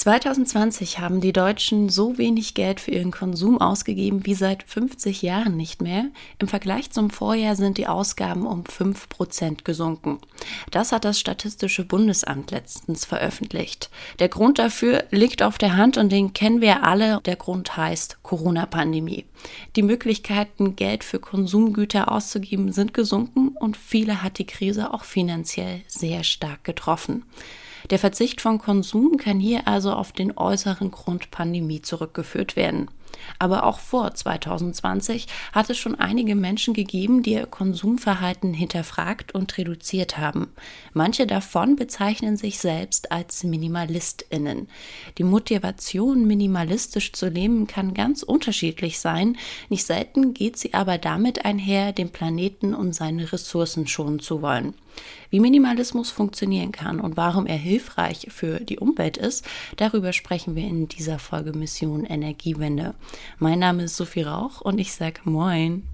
2020 0.00 0.98
haben 0.98 1.20
die 1.20 1.34
Deutschen 1.34 1.90
so 1.90 2.16
wenig 2.16 2.54
Geld 2.54 2.80
für 2.80 2.90
ihren 2.90 3.10
Konsum 3.10 3.60
ausgegeben 3.60 4.24
wie 4.24 4.32
seit 4.32 4.62
50 4.62 5.20
Jahren 5.20 5.58
nicht 5.58 5.82
mehr. 5.82 6.06
Im 6.38 6.48
Vergleich 6.48 6.90
zum 6.90 7.10
Vorjahr 7.10 7.54
sind 7.54 7.76
die 7.76 7.86
Ausgaben 7.86 8.46
um 8.46 8.64
5 8.64 9.10
Prozent 9.10 9.66
gesunken. 9.66 10.18
Das 10.70 10.92
hat 10.92 11.04
das 11.04 11.20
Statistische 11.20 11.84
Bundesamt 11.84 12.50
letztens 12.50 13.04
veröffentlicht. 13.04 13.90
Der 14.20 14.30
Grund 14.30 14.58
dafür 14.58 15.04
liegt 15.10 15.42
auf 15.42 15.58
der 15.58 15.76
Hand 15.76 15.98
und 15.98 16.10
den 16.10 16.32
kennen 16.32 16.62
wir 16.62 16.82
alle. 16.82 17.20
Der 17.26 17.36
Grund 17.36 17.76
heißt 17.76 18.22
Corona-Pandemie. 18.22 19.26
Die 19.76 19.82
Möglichkeiten, 19.82 20.76
Geld 20.76 21.04
für 21.04 21.18
Konsumgüter 21.18 22.10
auszugeben, 22.10 22.72
sind 22.72 22.94
gesunken 22.94 23.48
und 23.48 23.76
viele 23.76 24.22
hat 24.22 24.38
die 24.38 24.46
Krise 24.46 24.94
auch 24.94 25.04
finanziell 25.04 25.82
sehr 25.88 26.24
stark 26.24 26.64
getroffen. 26.64 27.26
Der 27.90 27.98
Verzicht 27.98 28.40
von 28.40 28.58
Konsum 28.58 29.16
kann 29.16 29.40
hier 29.40 29.66
also 29.66 29.92
auf 29.92 30.12
den 30.12 30.36
äußeren 30.36 30.92
Grund 30.92 31.30
Pandemie 31.32 31.82
zurückgeführt 31.82 32.54
werden. 32.54 32.88
Aber 33.38 33.64
auch 33.64 33.80
vor 33.80 34.14
2020 34.14 35.26
hat 35.52 35.68
es 35.70 35.78
schon 35.78 35.96
einige 35.96 36.34
Menschen 36.34 36.72
gegeben, 36.74 37.22
die 37.22 37.32
ihr 37.32 37.46
Konsumverhalten 37.46 38.54
hinterfragt 38.54 39.34
und 39.34 39.58
reduziert 39.58 40.18
haben. 40.18 40.48
Manche 40.92 41.26
davon 41.26 41.76
bezeichnen 41.76 42.36
sich 42.36 42.58
selbst 42.58 43.12
als 43.12 43.44
Minimalistinnen. 43.44 44.68
Die 45.18 45.24
Motivation, 45.24 46.26
minimalistisch 46.26 47.12
zu 47.12 47.28
leben, 47.28 47.66
kann 47.66 47.94
ganz 47.94 48.22
unterschiedlich 48.22 49.00
sein. 49.00 49.36
Nicht 49.68 49.84
selten 49.84 50.32
geht 50.32 50.56
sie 50.56 50.74
aber 50.74 50.96
damit 50.96 51.44
einher, 51.44 51.92
den 51.92 52.10
Planeten 52.10 52.74
und 52.74 52.94
seine 52.94 53.32
Ressourcen 53.32 53.86
schonen 53.86 54.20
zu 54.20 54.42
wollen. 54.42 54.74
Wie 55.30 55.40
Minimalismus 55.40 56.10
funktionieren 56.10 56.72
kann 56.72 57.00
und 57.00 57.16
warum 57.16 57.46
er 57.46 57.56
hilfreich 57.56 58.26
für 58.30 58.60
die 58.60 58.78
Umwelt 58.78 59.16
ist, 59.16 59.46
darüber 59.76 60.12
sprechen 60.12 60.56
wir 60.56 60.64
in 60.64 60.88
dieser 60.88 61.18
Folge 61.18 61.52
Mission 61.52 62.04
Energiewende. 62.04 62.94
Mein 63.38 63.60
Name 63.60 63.84
ist 63.84 63.96
Sophie 63.96 64.22
Rauch 64.22 64.60
und 64.60 64.78
ich 64.78 64.92
sage 64.92 65.20
Moin. 65.24 65.84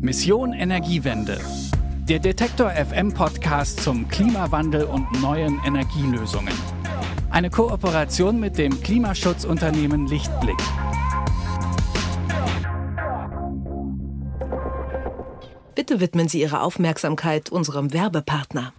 Mission 0.00 0.52
Energiewende. 0.52 1.38
Der 2.08 2.18
Detektor 2.18 2.70
FM 2.70 3.12
Podcast 3.12 3.82
zum 3.82 4.08
Klimawandel 4.08 4.84
und 4.84 5.20
neuen 5.20 5.60
Energielösungen. 5.66 6.54
Eine 7.28 7.50
Kooperation 7.50 8.40
mit 8.40 8.56
dem 8.56 8.80
Klimaschutzunternehmen 8.80 10.06
Lichtblick. 10.06 10.56
Bitte 15.78 16.00
widmen 16.00 16.26
Sie 16.26 16.40
Ihre 16.40 16.62
Aufmerksamkeit 16.62 17.50
unserem 17.50 17.92
Werbepartner. 17.92 18.72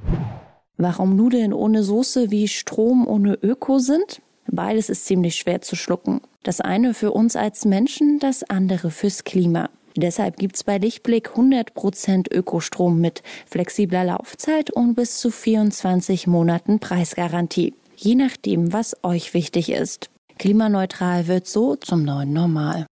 Warum 0.75 1.15
Nudeln 1.15 1.53
ohne 1.53 1.81
Soße 1.81 2.29
wie 2.29 2.49
Strom 2.49 3.07
ohne 3.07 3.35
Öko 3.41 3.79
sind? 3.79 4.21
Beides 4.47 4.89
ist 4.89 5.05
ziemlich 5.05 5.35
schwer 5.35 5.61
zu 5.61 5.77
schlucken. 5.77 6.19
Das 6.43 6.59
eine 6.59 6.93
für 6.93 7.13
uns 7.13 7.37
als 7.37 7.63
Menschen, 7.63 8.19
das 8.19 8.43
andere 8.43 8.91
fürs 8.91 9.23
Klima. 9.23 9.69
Deshalb 9.95 10.35
gibt's 10.35 10.65
bei 10.65 10.77
Lichtblick 10.77 11.29
100% 11.37 12.33
Ökostrom 12.33 12.99
mit 12.99 13.23
flexibler 13.45 14.03
Laufzeit 14.03 14.69
und 14.69 14.95
bis 14.95 15.19
zu 15.19 15.31
24 15.31 16.27
Monaten 16.27 16.79
Preisgarantie. 16.79 17.75
Je 17.95 18.15
nachdem, 18.15 18.73
was 18.73 18.97
euch 19.03 19.33
wichtig 19.33 19.71
ist. 19.71 20.09
Klimaneutral 20.37 21.27
wird 21.27 21.47
so 21.47 21.77
zum 21.77 22.03
neuen 22.03 22.33
Normal. 22.33 22.87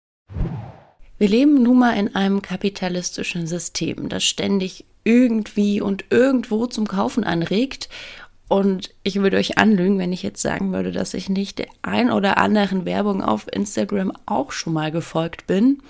Wir 1.18 1.28
leben 1.28 1.62
nun 1.62 1.80
mal 1.80 1.96
in 1.96 2.14
einem 2.14 2.42
kapitalistischen 2.42 3.46
System, 3.46 4.08
das 4.08 4.24
ständig 4.24 4.84
irgendwie 5.04 5.80
und 5.80 6.04
irgendwo 6.10 6.66
zum 6.66 6.86
Kaufen 6.86 7.24
anregt 7.24 7.88
und 8.48 8.94
ich 9.02 9.16
würde 9.16 9.36
euch 9.36 9.58
anlügen, 9.58 9.98
wenn 9.98 10.12
ich 10.12 10.22
jetzt 10.22 10.40
sagen 10.40 10.72
würde, 10.72 10.90
dass 10.90 11.12
ich 11.12 11.28
nicht 11.28 11.58
der 11.58 11.68
ein 11.82 12.10
oder 12.10 12.38
anderen 12.38 12.86
Werbung 12.86 13.22
auf 13.22 13.46
Instagram 13.52 14.10
auch 14.24 14.52
schon 14.52 14.72
mal 14.72 14.90
gefolgt 14.90 15.46
bin. 15.46 15.82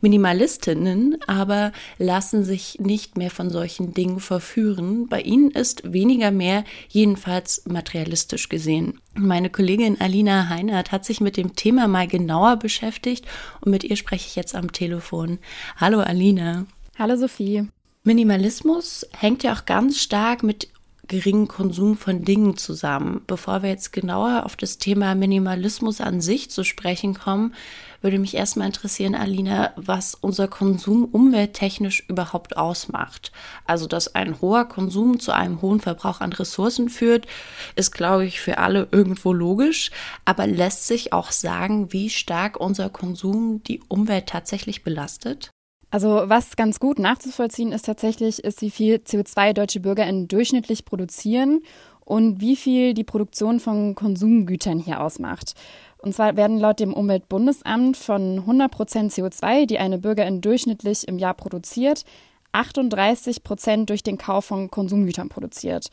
Minimalistinnen 0.00 1.18
aber 1.28 1.70
lassen 1.98 2.42
sich 2.42 2.80
nicht 2.80 3.16
mehr 3.16 3.30
von 3.30 3.50
solchen 3.50 3.94
Dingen 3.94 4.18
verführen. 4.18 5.06
Bei 5.08 5.20
ihnen 5.20 5.52
ist 5.52 5.92
weniger 5.92 6.32
mehr, 6.32 6.64
jedenfalls 6.88 7.62
materialistisch 7.66 8.48
gesehen. 8.48 8.98
Meine 9.14 9.50
Kollegin 9.50 10.00
Alina 10.00 10.48
Heinert 10.48 10.90
hat 10.90 11.04
sich 11.04 11.20
mit 11.20 11.36
dem 11.36 11.54
Thema 11.54 11.86
mal 11.86 12.08
genauer 12.08 12.56
beschäftigt 12.56 13.26
und 13.60 13.70
mit 13.70 13.84
ihr 13.84 13.96
spreche 13.96 14.26
ich 14.26 14.34
jetzt 14.34 14.56
am 14.56 14.72
Telefon. 14.72 15.38
Hallo 15.76 16.00
Alina. 16.00 16.66
Hallo 16.98 17.16
Sophie. 17.16 17.68
Minimalismus 18.02 19.06
hängt 19.16 19.42
ja 19.44 19.52
auch 19.52 19.66
ganz 19.66 20.00
stark 20.00 20.42
mit 20.42 20.68
geringen 21.10 21.48
Konsum 21.48 21.96
von 21.96 22.24
Dingen 22.24 22.56
zusammen. 22.56 23.22
Bevor 23.26 23.62
wir 23.62 23.68
jetzt 23.68 23.92
genauer 23.92 24.46
auf 24.46 24.54
das 24.54 24.78
Thema 24.78 25.16
Minimalismus 25.16 26.00
an 26.00 26.20
sich 26.20 26.50
zu 26.50 26.62
sprechen 26.62 27.14
kommen, 27.14 27.52
würde 28.00 28.20
mich 28.20 28.34
erstmal 28.34 28.68
interessieren, 28.68 29.16
Alina, 29.16 29.72
was 29.74 30.14
unser 30.14 30.46
Konsum 30.46 31.04
umwelttechnisch 31.04 32.04
überhaupt 32.08 32.56
ausmacht. 32.56 33.32
Also, 33.66 33.88
dass 33.88 34.14
ein 34.14 34.40
hoher 34.40 34.66
Konsum 34.66 35.18
zu 35.18 35.32
einem 35.32 35.60
hohen 35.60 35.80
Verbrauch 35.80 36.20
an 36.20 36.32
Ressourcen 36.32 36.88
führt, 36.88 37.26
ist, 37.74 37.90
glaube 37.90 38.24
ich, 38.24 38.40
für 38.40 38.58
alle 38.58 38.86
irgendwo 38.92 39.32
logisch. 39.32 39.90
Aber 40.24 40.46
lässt 40.46 40.86
sich 40.86 41.12
auch 41.12 41.32
sagen, 41.32 41.92
wie 41.92 42.08
stark 42.08 42.58
unser 42.58 42.88
Konsum 42.88 43.64
die 43.64 43.80
Umwelt 43.88 44.26
tatsächlich 44.26 44.84
belastet? 44.84 45.50
Also 45.90 46.22
was 46.26 46.54
ganz 46.56 46.78
gut 46.78 46.98
nachzuvollziehen 46.98 47.72
ist 47.72 47.86
tatsächlich, 47.86 48.44
ist, 48.44 48.62
wie 48.62 48.70
viel 48.70 48.96
CO2 48.96 49.52
deutsche 49.52 49.80
BürgerInnen 49.80 50.28
durchschnittlich 50.28 50.84
produzieren 50.84 51.62
und 52.04 52.40
wie 52.40 52.56
viel 52.56 52.94
die 52.94 53.04
Produktion 53.04 53.58
von 53.58 53.94
Konsumgütern 53.94 54.78
hier 54.78 55.00
ausmacht. 55.00 55.54
Und 55.98 56.14
zwar 56.14 56.36
werden 56.36 56.58
laut 56.58 56.80
dem 56.80 56.94
Umweltbundesamt 56.94 57.96
von 57.96 58.38
100 58.38 58.70
Prozent 58.70 59.12
CO2, 59.12 59.66
die 59.66 59.78
eine 59.78 59.98
Bürgerin 59.98 60.40
durchschnittlich 60.40 61.06
im 61.08 61.18
Jahr 61.18 61.34
produziert, 61.34 62.04
38 62.52 63.42
Prozent 63.42 63.90
durch 63.90 64.02
den 64.02 64.16
Kauf 64.16 64.46
von 64.46 64.70
Konsumgütern 64.70 65.28
produziert. 65.28 65.88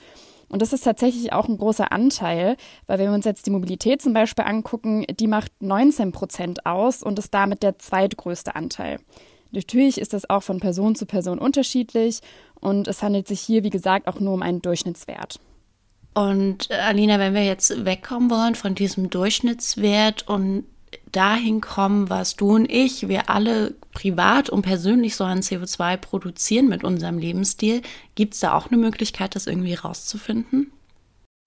Und 0.49 0.61
das 0.61 0.73
ist 0.73 0.85
tatsächlich 0.85 1.33
auch 1.33 1.49
ein 1.49 1.57
großer 1.57 1.91
Anteil, 1.91 2.55
weil 2.85 2.99
wenn 2.99 3.09
wir 3.09 3.15
uns 3.15 3.25
jetzt 3.25 3.45
die 3.45 3.51
Mobilität 3.51 4.01
zum 4.01 4.13
Beispiel 4.13 4.45
angucken, 4.45 5.05
die 5.19 5.27
macht 5.27 5.51
19 5.59 6.13
Prozent 6.13 6.65
aus 6.65 7.03
und 7.03 7.19
ist 7.19 7.33
damit 7.33 7.63
der 7.63 7.77
zweitgrößte 7.79 8.55
Anteil. 8.55 8.99
Natürlich 9.51 9.99
ist 9.99 10.13
das 10.13 10.29
auch 10.29 10.43
von 10.43 10.59
Person 10.59 10.95
zu 10.95 11.05
Person 11.05 11.39
unterschiedlich 11.39 12.21
und 12.59 12.87
es 12.87 13.01
handelt 13.01 13.27
sich 13.27 13.39
hier, 13.39 13.63
wie 13.63 13.69
gesagt, 13.69 14.07
auch 14.07 14.19
nur 14.19 14.33
um 14.33 14.41
einen 14.41 14.61
Durchschnittswert. 14.61 15.39
Und 16.13 16.71
äh, 16.71 16.75
Alina, 16.75 17.19
wenn 17.19 17.33
wir 17.33 17.45
jetzt 17.45 17.85
wegkommen 17.85 18.31
wollen 18.31 18.55
von 18.55 18.73
diesem 18.73 19.09
Durchschnittswert 19.09 20.27
und 20.27 20.65
dahin 21.11 21.61
kommen, 21.61 22.09
was 22.09 22.35
du 22.35 22.55
und 22.55 22.71
ich, 22.71 23.07
wir 23.07 23.29
alle 23.29 23.75
privat 23.93 24.49
und 24.49 24.61
persönlich 24.61 25.15
so 25.15 25.23
an 25.23 25.41
CO2 25.41 25.97
produzieren 25.97 26.67
mit 26.69 26.83
unserem 26.83 27.17
Lebensstil, 27.17 27.81
gibt 28.15 28.33
es 28.33 28.39
da 28.39 28.53
auch 28.53 28.67
eine 28.67 28.77
Möglichkeit, 28.77 29.35
das 29.35 29.47
irgendwie 29.47 29.73
rauszufinden? 29.73 30.71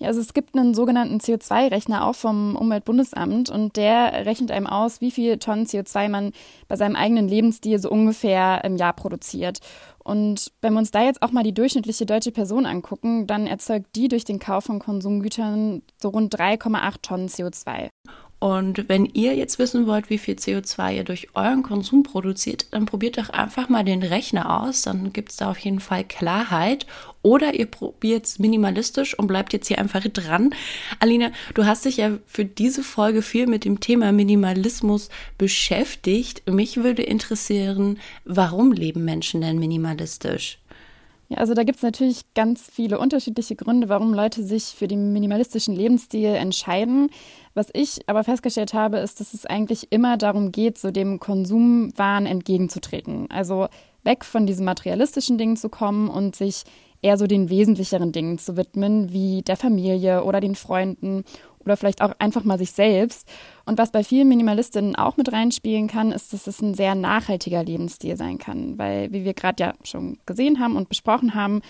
Ja, 0.02 0.08
also 0.08 0.20
es 0.20 0.32
gibt 0.32 0.56
einen 0.56 0.72
sogenannten 0.72 1.18
CO2-Rechner 1.18 2.06
auch 2.06 2.14
vom 2.14 2.56
Umweltbundesamt 2.56 3.50
und 3.50 3.76
der 3.76 4.24
rechnet 4.24 4.50
einem 4.50 4.66
aus, 4.66 5.02
wie 5.02 5.10
viel 5.10 5.36
Tonnen 5.36 5.66
CO2 5.66 6.08
man 6.08 6.32
bei 6.68 6.76
seinem 6.76 6.96
eigenen 6.96 7.28
Lebensstil 7.28 7.78
so 7.78 7.90
ungefähr 7.90 8.64
im 8.64 8.76
Jahr 8.76 8.94
produziert. 8.94 9.58
Und 10.02 10.52
wenn 10.62 10.72
wir 10.72 10.78
uns 10.78 10.90
da 10.90 11.02
jetzt 11.04 11.20
auch 11.20 11.32
mal 11.32 11.42
die 11.42 11.52
durchschnittliche 11.52 12.06
deutsche 12.06 12.32
Person 12.32 12.64
angucken, 12.64 13.26
dann 13.26 13.46
erzeugt 13.46 13.94
die 13.94 14.08
durch 14.08 14.24
den 14.24 14.38
Kauf 14.38 14.64
von 14.64 14.78
Konsumgütern 14.78 15.82
so 16.00 16.08
rund 16.08 16.34
3,8 16.34 16.94
Tonnen 17.02 17.28
CO2. 17.28 17.90
Und 18.40 18.88
wenn 18.88 19.04
ihr 19.04 19.34
jetzt 19.34 19.58
wissen 19.58 19.86
wollt, 19.86 20.08
wie 20.08 20.16
viel 20.16 20.34
CO2 20.34 20.96
ihr 20.96 21.04
durch 21.04 21.28
euren 21.34 21.62
Konsum 21.62 22.02
produziert, 22.02 22.68
dann 22.70 22.86
probiert 22.86 23.18
doch 23.18 23.28
einfach 23.28 23.68
mal 23.68 23.84
den 23.84 24.02
Rechner 24.02 24.62
aus. 24.62 24.80
Dann 24.80 25.12
gibt 25.12 25.30
es 25.30 25.36
da 25.36 25.50
auf 25.50 25.58
jeden 25.58 25.78
Fall 25.78 26.04
Klarheit. 26.04 26.86
Oder 27.20 27.52
ihr 27.52 27.66
probiert 27.66 28.24
es 28.24 28.38
minimalistisch 28.38 29.16
und 29.18 29.26
bleibt 29.26 29.52
jetzt 29.52 29.68
hier 29.68 29.78
einfach 29.78 30.02
dran. 30.08 30.54
Alina, 31.00 31.32
du 31.52 31.66
hast 31.66 31.84
dich 31.84 31.98
ja 31.98 32.12
für 32.24 32.46
diese 32.46 32.82
Folge 32.82 33.20
viel 33.20 33.46
mit 33.46 33.66
dem 33.66 33.78
Thema 33.78 34.10
Minimalismus 34.10 35.10
beschäftigt. 35.36 36.50
Mich 36.50 36.78
würde 36.78 37.02
interessieren, 37.02 37.98
warum 38.24 38.72
leben 38.72 39.04
Menschen 39.04 39.42
denn 39.42 39.58
minimalistisch? 39.58 40.58
Ja, 41.30 41.36
also 41.36 41.54
da 41.54 41.62
gibt 41.62 41.76
es 41.76 41.82
natürlich 41.82 42.22
ganz 42.34 42.68
viele 42.72 42.98
unterschiedliche 42.98 43.54
Gründe, 43.54 43.88
warum 43.88 44.12
Leute 44.12 44.42
sich 44.42 44.74
für 44.76 44.88
den 44.88 45.12
minimalistischen 45.12 45.76
Lebensstil 45.76 46.34
entscheiden. 46.34 47.10
Was 47.60 47.68
ich 47.74 48.08
aber 48.08 48.24
festgestellt 48.24 48.72
habe, 48.72 49.00
ist, 49.00 49.20
dass 49.20 49.34
es 49.34 49.44
eigentlich 49.44 49.92
immer 49.92 50.16
darum 50.16 50.50
geht, 50.50 50.78
so 50.78 50.90
dem 50.90 51.20
Konsumwahn 51.20 52.24
entgegenzutreten. 52.24 53.30
Also 53.30 53.68
weg 54.02 54.24
von 54.24 54.46
diesen 54.46 54.64
materialistischen 54.64 55.36
Dingen 55.36 55.58
zu 55.58 55.68
kommen 55.68 56.08
und 56.08 56.34
sich 56.34 56.64
eher 57.02 57.18
so 57.18 57.26
den 57.26 57.50
wesentlicheren 57.50 58.12
Dingen 58.12 58.38
zu 58.38 58.56
widmen, 58.56 59.12
wie 59.12 59.42
der 59.42 59.58
Familie 59.58 60.24
oder 60.24 60.40
den 60.40 60.54
Freunden 60.54 61.24
oder 61.58 61.76
vielleicht 61.76 62.00
auch 62.00 62.14
einfach 62.18 62.44
mal 62.44 62.56
sich 62.56 62.72
selbst. 62.72 63.28
Und 63.66 63.76
was 63.76 63.92
bei 63.92 64.04
vielen 64.04 64.28
Minimalistinnen 64.28 64.96
auch 64.96 65.18
mit 65.18 65.30
reinspielen 65.30 65.86
kann, 65.86 66.12
ist, 66.12 66.32
dass 66.32 66.46
es 66.46 66.62
ein 66.62 66.72
sehr 66.72 66.94
nachhaltiger 66.94 67.62
Lebensstil 67.62 68.16
sein 68.16 68.38
kann. 68.38 68.78
Weil, 68.78 69.12
wie 69.12 69.26
wir 69.26 69.34
gerade 69.34 69.62
ja 69.62 69.74
schon 69.84 70.16
gesehen 70.24 70.60
haben 70.60 70.76
und 70.76 70.88
besprochen 70.88 71.34
haben, 71.34 71.60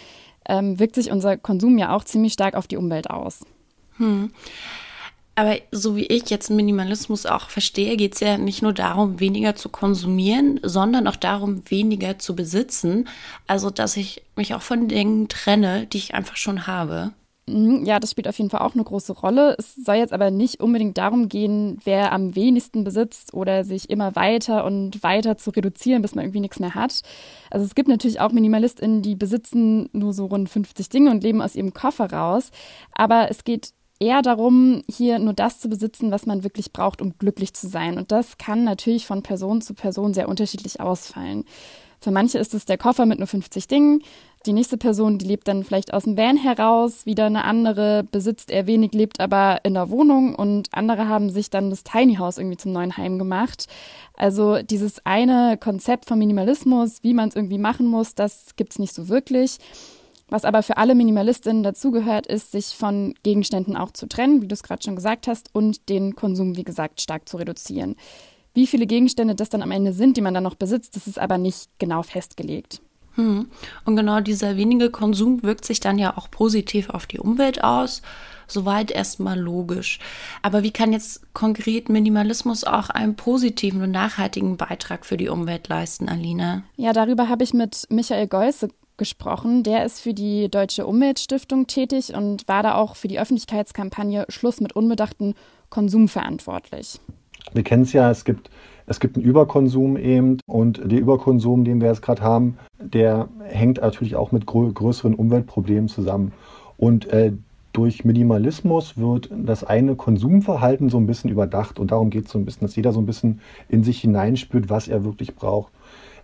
ähm, 0.48 0.78
wirkt 0.78 0.94
sich 0.94 1.10
unser 1.10 1.36
Konsum 1.36 1.78
ja 1.78 1.92
auch 1.96 2.04
ziemlich 2.04 2.34
stark 2.34 2.54
auf 2.54 2.68
die 2.68 2.76
Umwelt 2.76 3.10
aus. 3.10 3.40
Hm. 3.96 4.30
Aber 5.40 5.56
so 5.70 5.96
wie 5.96 6.04
ich 6.04 6.28
jetzt 6.28 6.50
Minimalismus 6.50 7.24
auch 7.24 7.48
verstehe, 7.48 7.96
geht 7.96 8.12
es 8.12 8.20
ja 8.20 8.36
nicht 8.36 8.60
nur 8.60 8.74
darum, 8.74 9.20
weniger 9.20 9.56
zu 9.56 9.70
konsumieren, 9.70 10.60
sondern 10.62 11.06
auch 11.06 11.16
darum, 11.16 11.62
weniger 11.70 12.18
zu 12.18 12.36
besitzen. 12.36 13.08
Also, 13.46 13.70
dass 13.70 13.96
ich 13.96 14.22
mich 14.36 14.52
auch 14.52 14.60
von 14.60 14.86
Dingen 14.86 15.28
trenne, 15.28 15.86
die 15.86 15.96
ich 15.96 16.12
einfach 16.12 16.36
schon 16.36 16.66
habe. 16.66 17.12
Mhm, 17.48 17.86
ja, 17.86 17.98
das 17.98 18.10
spielt 18.10 18.28
auf 18.28 18.36
jeden 18.36 18.50
Fall 18.50 18.60
auch 18.60 18.74
eine 18.74 18.84
große 18.84 19.14
Rolle. 19.14 19.56
Es 19.58 19.76
soll 19.76 19.94
jetzt 19.94 20.12
aber 20.12 20.30
nicht 20.30 20.60
unbedingt 20.60 20.98
darum 20.98 21.30
gehen, 21.30 21.78
wer 21.84 22.12
am 22.12 22.36
wenigsten 22.36 22.84
besitzt 22.84 23.32
oder 23.32 23.64
sich 23.64 23.88
immer 23.88 24.14
weiter 24.16 24.66
und 24.66 25.02
weiter 25.02 25.38
zu 25.38 25.48
reduzieren, 25.48 26.02
bis 26.02 26.14
man 26.14 26.26
irgendwie 26.26 26.40
nichts 26.40 26.60
mehr 26.60 26.74
hat. 26.74 27.00
Also 27.50 27.64
es 27.64 27.74
gibt 27.74 27.88
natürlich 27.88 28.20
auch 28.20 28.32
MinimalistInnen, 28.32 29.00
die 29.00 29.14
besitzen 29.14 29.88
nur 29.92 30.12
so 30.12 30.26
rund 30.26 30.50
50 30.50 30.90
Dinge 30.90 31.10
und 31.10 31.22
leben 31.22 31.40
aus 31.40 31.56
ihrem 31.56 31.72
Koffer 31.72 32.12
raus. 32.12 32.50
Aber 32.92 33.30
es 33.30 33.42
geht 33.44 33.72
eher 34.00 34.22
darum, 34.22 34.82
hier 34.90 35.18
nur 35.18 35.34
das 35.34 35.60
zu 35.60 35.68
besitzen, 35.68 36.10
was 36.10 36.26
man 36.26 36.42
wirklich 36.42 36.72
braucht, 36.72 37.00
um 37.00 37.16
glücklich 37.18 37.54
zu 37.54 37.68
sein. 37.68 37.98
Und 37.98 38.10
das 38.10 38.38
kann 38.38 38.64
natürlich 38.64 39.06
von 39.06 39.22
Person 39.22 39.60
zu 39.60 39.74
Person 39.74 40.14
sehr 40.14 40.28
unterschiedlich 40.28 40.80
ausfallen. 40.80 41.44
Für 42.00 42.10
manche 42.10 42.38
ist 42.38 42.54
es 42.54 42.64
der 42.64 42.78
Koffer 42.78 43.04
mit 43.04 43.18
nur 43.18 43.28
50 43.28 43.68
Dingen. 43.68 44.02
Die 44.46 44.54
nächste 44.54 44.78
Person, 44.78 45.18
die 45.18 45.26
lebt 45.26 45.46
dann 45.48 45.64
vielleicht 45.64 45.92
aus 45.92 46.04
dem 46.04 46.16
Van 46.16 46.38
heraus. 46.38 47.04
Wieder 47.04 47.26
eine 47.26 47.44
andere 47.44 48.04
besitzt 48.10 48.50
eher 48.50 48.66
wenig, 48.66 48.92
lebt 48.94 49.20
aber 49.20 49.58
in 49.64 49.74
der 49.74 49.90
Wohnung. 49.90 50.34
Und 50.34 50.68
andere 50.72 51.08
haben 51.08 51.28
sich 51.28 51.50
dann 51.50 51.68
das 51.68 51.84
Tiny 51.84 52.14
House 52.14 52.38
irgendwie 52.38 52.56
zum 52.56 52.72
neuen 52.72 52.96
Heim 52.96 53.18
gemacht. 53.18 53.66
Also 54.16 54.62
dieses 54.62 55.04
eine 55.04 55.58
Konzept 55.58 56.06
von 56.06 56.18
Minimalismus, 56.18 57.02
wie 57.02 57.12
man 57.12 57.28
es 57.28 57.36
irgendwie 57.36 57.58
machen 57.58 57.86
muss, 57.86 58.14
das 58.14 58.56
gibt 58.56 58.72
es 58.72 58.78
nicht 58.78 58.94
so 58.94 59.10
wirklich. 59.10 59.58
Was 60.30 60.44
aber 60.44 60.62
für 60.62 60.76
alle 60.76 60.94
Minimalistinnen 60.94 61.64
dazugehört, 61.64 62.26
ist, 62.26 62.52
sich 62.52 62.66
von 62.66 63.14
Gegenständen 63.24 63.76
auch 63.76 63.90
zu 63.90 64.06
trennen, 64.06 64.40
wie 64.40 64.48
du 64.48 64.54
es 64.54 64.62
gerade 64.62 64.82
schon 64.82 64.94
gesagt 64.94 65.26
hast, 65.26 65.50
und 65.52 65.88
den 65.88 66.14
Konsum, 66.14 66.56
wie 66.56 66.64
gesagt, 66.64 67.00
stark 67.00 67.28
zu 67.28 67.36
reduzieren. 67.36 67.96
Wie 68.54 68.68
viele 68.68 68.86
Gegenstände 68.86 69.34
das 69.34 69.48
dann 69.48 69.62
am 69.62 69.72
Ende 69.72 69.92
sind, 69.92 70.16
die 70.16 70.20
man 70.20 70.34
dann 70.34 70.44
noch 70.44 70.54
besitzt, 70.54 70.94
das 70.94 71.08
ist 71.08 71.18
aber 71.18 71.36
nicht 71.36 71.68
genau 71.78 72.02
festgelegt. 72.02 72.80
Hm. 73.14 73.48
Und 73.84 73.96
genau 73.96 74.20
dieser 74.20 74.56
wenige 74.56 74.90
Konsum 74.90 75.42
wirkt 75.42 75.64
sich 75.64 75.80
dann 75.80 75.98
ja 75.98 76.16
auch 76.16 76.30
positiv 76.30 76.90
auf 76.90 77.06
die 77.06 77.18
Umwelt 77.18 77.64
aus. 77.64 78.02
Soweit 78.46 78.90
erstmal 78.90 79.38
logisch. 79.38 80.00
Aber 80.42 80.62
wie 80.62 80.72
kann 80.72 80.92
jetzt 80.92 81.32
konkret 81.34 81.88
Minimalismus 81.88 82.64
auch 82.64 82.90
einen 82.90 83.14
positiven 83.14 83.82
und 83.82 83.92
nachhaltigen 83.92 84.56
Beitrag 84.56 85.06
für 85.06 85.16
die 85.16 85.28
Umwelt 85.28 85.68
leisten, 85.68 86.08
Alina? 86.08 86.64
Ja, 86.76 86.92
darüber 86.92 87.28
habe 87.28 87.44
ich 87.44 87.52
mit 87.52 87.86
Michael 87.90 88.26
Geuse 88.26 88.68
gesprochen. 89.00 89.64
Der 89.64 89.84
ist 89.84 90.00
für 90.00 90.14
die 90.14 90.48
Deutsche 90.48 90.86
Umweltstiftung 90.86 91.66
tätig 91.66 92.14
und 92.14 92.46
war 92.46 92.62
da 92.62 92.76
auch 92.76 92.94
für 92.94 93.08
die 93.08 93.18
Öffentlichkeitskampagne 93.18 94.26
Schluss 94.28 94.60
mit 94.60 94.76
unbedachten 94.76 95.34
Konsum 95.70 96.06
verantwortlich. 96.06 97.00
Wir 97.52 97.64
kennen 97.64 97.82
es 97.82 97.92
ja, 97.92 98.10
es 98.10 98.24
gibt, 98.24 98.50
es 98.86 99.00
gibt 99.00 99.16
einen 99.16 99.24
Überkonsum 99.24 99.96
eben 99.96 100.38
und 100.46 100.80
der 100.84 101.00
Überkonsum, 101.00 101.64
den 101.64 101.80
wir 101.80 101.88
jetzt 101.88 102.02
gerade 102.02 102.22
haben, 102.22 102.58
der 102.78 103.28
hängt 103.42 103.80
natürlich 103.80 104.14
auch 104.14 104.30
mit 104.30 104.46
grö 104.46 104.70
größeren 104.72 105.14
Umweltproblemen 105.14 105.88
zusammen. 105.88 106.32
Und 106.76 107.06
äh, 107.06 107.32
durch 107.72 108.04
Minimalismus 108.04 108.98
wird 108.98 109.30
das 109.32 109.64
eine 109.64 109.94
Konsumverhalten 109.94 110.90
so 110.90 110.98
ein 110.98 111.06
bisschen 111.06 111.30
überdacht 111.30 111.78
und 111.78 111.92
darum 111.92 112.10
geht 112.10 112.26
es 112.26 112.32
so 112.32 112.38
ein 112.38 112.44
bisschen, 112.44 112.66
dass 112.66 112.76
jeder 112.76 112.92
so 112.92 113.00
ein 113.00 113.06
bisschen 113.06 113.40
in 113.68 113.82
sich 113.82 114.00
hineinspürt, 114.00 114.68
was 114.68 114.88
er 114.88 115.04
wirklich 115.04 115.34
braucht. 115.34 115.72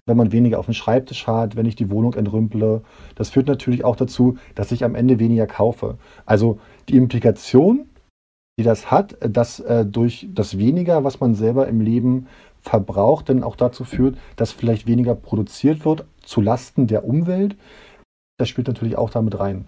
Wenn 0.07 0.17
man 0.17 0.33
weniger 0.33 0.59
auf 0.59 0.67
dem 0.67 0.75
Schreibtisch 0.75 1.27
hat, 1.27 1.57
wenn 1.57 1.67
ich 1.67 1.77
die 1.77 1.91
Wohnung 1.91 2.15
entrümple, 2.15 2.83
das 3.17 3.31
führt 3.31 3.49
natürlich 3.49 3.85
auch 3.85 3.97
dazu, 3.97 4.39
dass 4.55 4.73
ich 4.73 4.85
am 4.85 4.95
Ende 4.95 5.19
weniger 5.19 5.47
kaufe. 5.47 5.99
Also 6.25 6.59
die 6.89 6.97
Implikation 6.97 7.87
die 8.59 8.63
das 8.63 8.91
hat, 8.91 9.17
dass 9.21 9.61
äh, 9.61 9.85
durch 9.85 10.29
das 10.33 10.59
weniger, 10.59 11.05
was 11.05 11.21
man 11.21 11.35
selber 11.35 11.69
im 11.69 11.81
Leben 11.81 12.27
verbraucht, 12.63 13.29
dann 13.29 13.43
auch 13.43 13.57
dazu 13.57 13.85
führt, 13.85 14.17
dass 14.37 14.53
vielleicht 14.53 14.87
weniger 14.87 15.15
produziert 15.15 15.85
wird 15.85 16.07
zu 16.23 16.41
Lasten 16.41 16.87
der 16.87 17.05
Umwelt. 17.05 17.57
Das 18.39 18.49
spielt 18.49 18.67
natürlich 18.67 18.97
auch 18.97 19.11
damit 19.11 19.39
rein. 19.39 19.67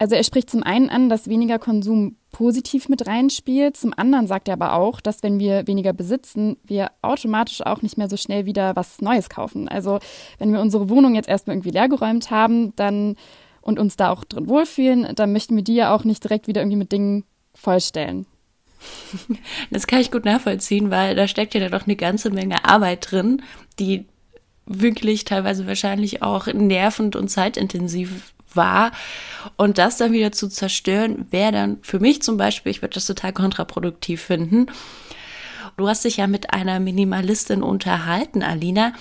Also 0.00 0.14
er 0.14 0.24
spricht 0.24 0.48
zum 0.48 0.62
einen 0.62 0.88
an, 0.88 1.10
dass 1.10 1.28
weniger 1.28 1.58
Konsum 1.58 2.16
positiv 2.32 2.88
mit 2.88 3.06
reinspielt. 3.06 3.76
Zum 3.76 3.92
anderen 3.94 4.26
sagt 4.26 4.48
er 4.48 4.54
aber 4.54 4.72
auch, 4.72 5.02
dass 5.02 5.22
wenn 5.22 5.38
wir 5.38 5.66
weniger 5.66 5.92
besitzen, 5.92 6.56
wir 6.64 6.90
automatisch 7.02 7.60
auch 7.60 7.82
nicht 7.82 7.98
mehr 7.98 8.08
so 8.08 8.16
schnell 8.16 8.46
wieder 8.46 8.74
was 8.76 9.02
Neues 9.02 9.28
kaufen. 9.28 9.68
Also 9.68 9.98
wenn 10.38 10.54
wir 10.54 10.60
unsere 10.62 10.88
Wohnung 10.88 11.14
jetzt 11.14 11.28
erstmal 11.28 11.54
irgendwie 11.54 11.72
leergeräumt 11.72 12.30
haben, 12.30 12.74
dann 12.76 13.16
und 13.60 13.78
uns 13.78 13.96
da 13.96 14.10
auch 14.10 14.24
drin 14.24 14.48
wohlfühlen, 14.48 15.14
dann 15.16 15.34
möchten 15.34 15.54
wir 15.54 15.62
die 15.62 15.74
ja 15.74 15.94
auch 15.94 16.04
nicht 16.04 16.24
direkt 16.24 16.48
wieder 16.48 16.62
irgendwie 16.62 16.78
mit 16.78 16.92
Dingen 16.92 17.24
vollstellen. 17.54 18.26
Das 19.70 19.86
kann 19.86 20.00
ich 20.00 20.10
gut 20.10 20.24
nachvollziehen, 20.24 20.90
weil 20.90 21.14
da 21.14 21.28
steckt 21.28 21.52
ja 21.52 21.68
doch 21.68 21.84
eine 21.84 21.96
ganze 21.96 22.30
Menge 22.30 22.64
Arbeit 22.64 23.10
drin, 23.10 23.42
die 23.78 24.06
wirklich 24.64 25.26
teilweise 25.26 25.66
wahrscheinlich 25.66 26.22
auch 26.22 26.46
nervend 26.46 27.16
und 27.16 27.28
zeitintensiv 27.28 28.32
war. 28.56 28.92
Und 29.56 29.78
das 29.78 29.96
dann 29.96 30.12
wieder 30.12 30.32
zu 30.32 30.48
zerstören, 30.48 31.26
wäre 31.30 31.52
dann 31.52 31.78
für 31.82 32.00
mich 32.00 32.22
zum 32.22 32.36
Beispiel, 32.36 32.70
ich 32.70 32.82
würde 32.82 32.94
das 32.94 33.06
total 33.06 33.32
kontraproduktiv 33.32 34.20
finden. 34.20 34.66
Du 35.76 35.88
hast 35.88 36.04
dich 36.04 36.18
ja 36.18 36.26
mit 36.26 36.52
einer 36.52 36.80
Minimalistin 36.80 37.62
unterhalten, 37.62 38.42
Alina. 38.42 38.92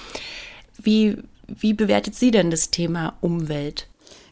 Wie, 0.77 1.17
wie 1.47 1.73
bewertet 1.73 2.15
sie 2.15 2.31
denn 2.31 2.51
das 2.51 2.71
Thema 2.71 3.13
Umwelt? 3.21 3.87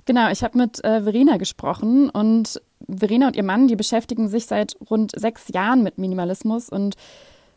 Genau, 0.06 0.30
ich 0.30 0.44
habe 0.44 0.58
mit 0.58 0.84
äh, 0.86 1.04
Verena 1.04 1.36
gesprochen 1.36 2.10
und 2.10 2.62
Verena 2.88 3.28
und 3.28 3.36
ihr 3.36 3.44
Mann, 3.44 3.68
die 3.68 3.76
beschäftigen 3.76 4.30
sich 4.30 4.46
seit 4.46 4.78
rund 4.90 5.12
sechs 5.14 5.50
Jahren 5.50 5.84
mit 5.84 5.98
Minimalismus 5.98 6.70
und 6.70 6.96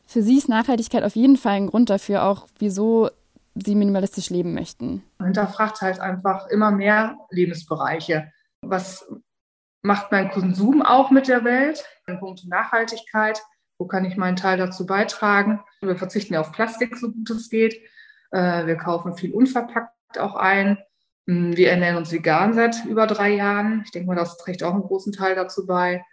für 0.04 0.22
sie 0.24 0.38
ist 0.38 0.48
Nachhaltigkeit 0.48 1.04
auf 1.04 1.14
jeden 1.14 1.36
Fall 1.36 1.52
ein 1.52 1.68
Grund 1.68 1.88
dafür, 1.88 2.24
auch 2.24 2.48
wieso 2.58 3.10
sie 3.54 3.74
minimalistisch 3.74 4.30
leben 4.30 4.54
möchten. 4.54 5.02
Man 5.18 5.28
hinterfragt 5.28 5.80
halt 5.80 6.00
einfach 6.00 6.46
immer 6.48 6.70
mehr 6.70 7.16
Lebensbereiche. 7.30 8.32
Was 8.62 9.10
macht 9.82 10.12
mein 10.12 10.30
Konsum 10.30 10.82
auch 10.82 11.10
mit 11.10 11.28
der 11.28 11.44
Welt? 11.44 11.84
In 12.06 12.18
puncto 12.18 12.46
Nachhaltigkeit, 12.48 13.40
wo 13.78 13.86
kann 13.86 14.04
ich 14.04 14.16
meinen 14.16 14.36
Teil 14.36 14.58
dazu 14.58 14.86
beitragen? 14.86 15.60
Wir 15.80 15.96
verzichten 15.96 16.34
ja 16.34 16.40
auf 16.40 16.52
Plastik, 16.52 16.96
so 16.96 17.10
gut 17.10 17.30
es 17.30 17.48
geht. 17.48 17.80
Äh, 18.30 18.66
wir 18.66 18.76
kaufen 18.76 19.16
viel 19.16 19.32
unverpackt 19.32 20.18
auch 20.18 20.36
ein. 20.36 20.78
Hm, 21.26 21.56
wir 21.56 21.70
ernähren 21.70 21.96
uns 21.96 22.12
vegan 22.12 22.52
seit 22.52 22.84
über 22.84 23.06
drei 23.06 23.30
Jahren. 23.30 23.82
Ich 23.84 23.90
denke 23.90 24.08
mal, 24.08 24.16
das 24.16 24.36
trägt 24.36 24.62
auch 24.62 24.74
einen 24.74 24.82
großen 24.82 25.12
Teil 25.12 25.34
dazu 25.34 25.66
bei. 25.66 26.04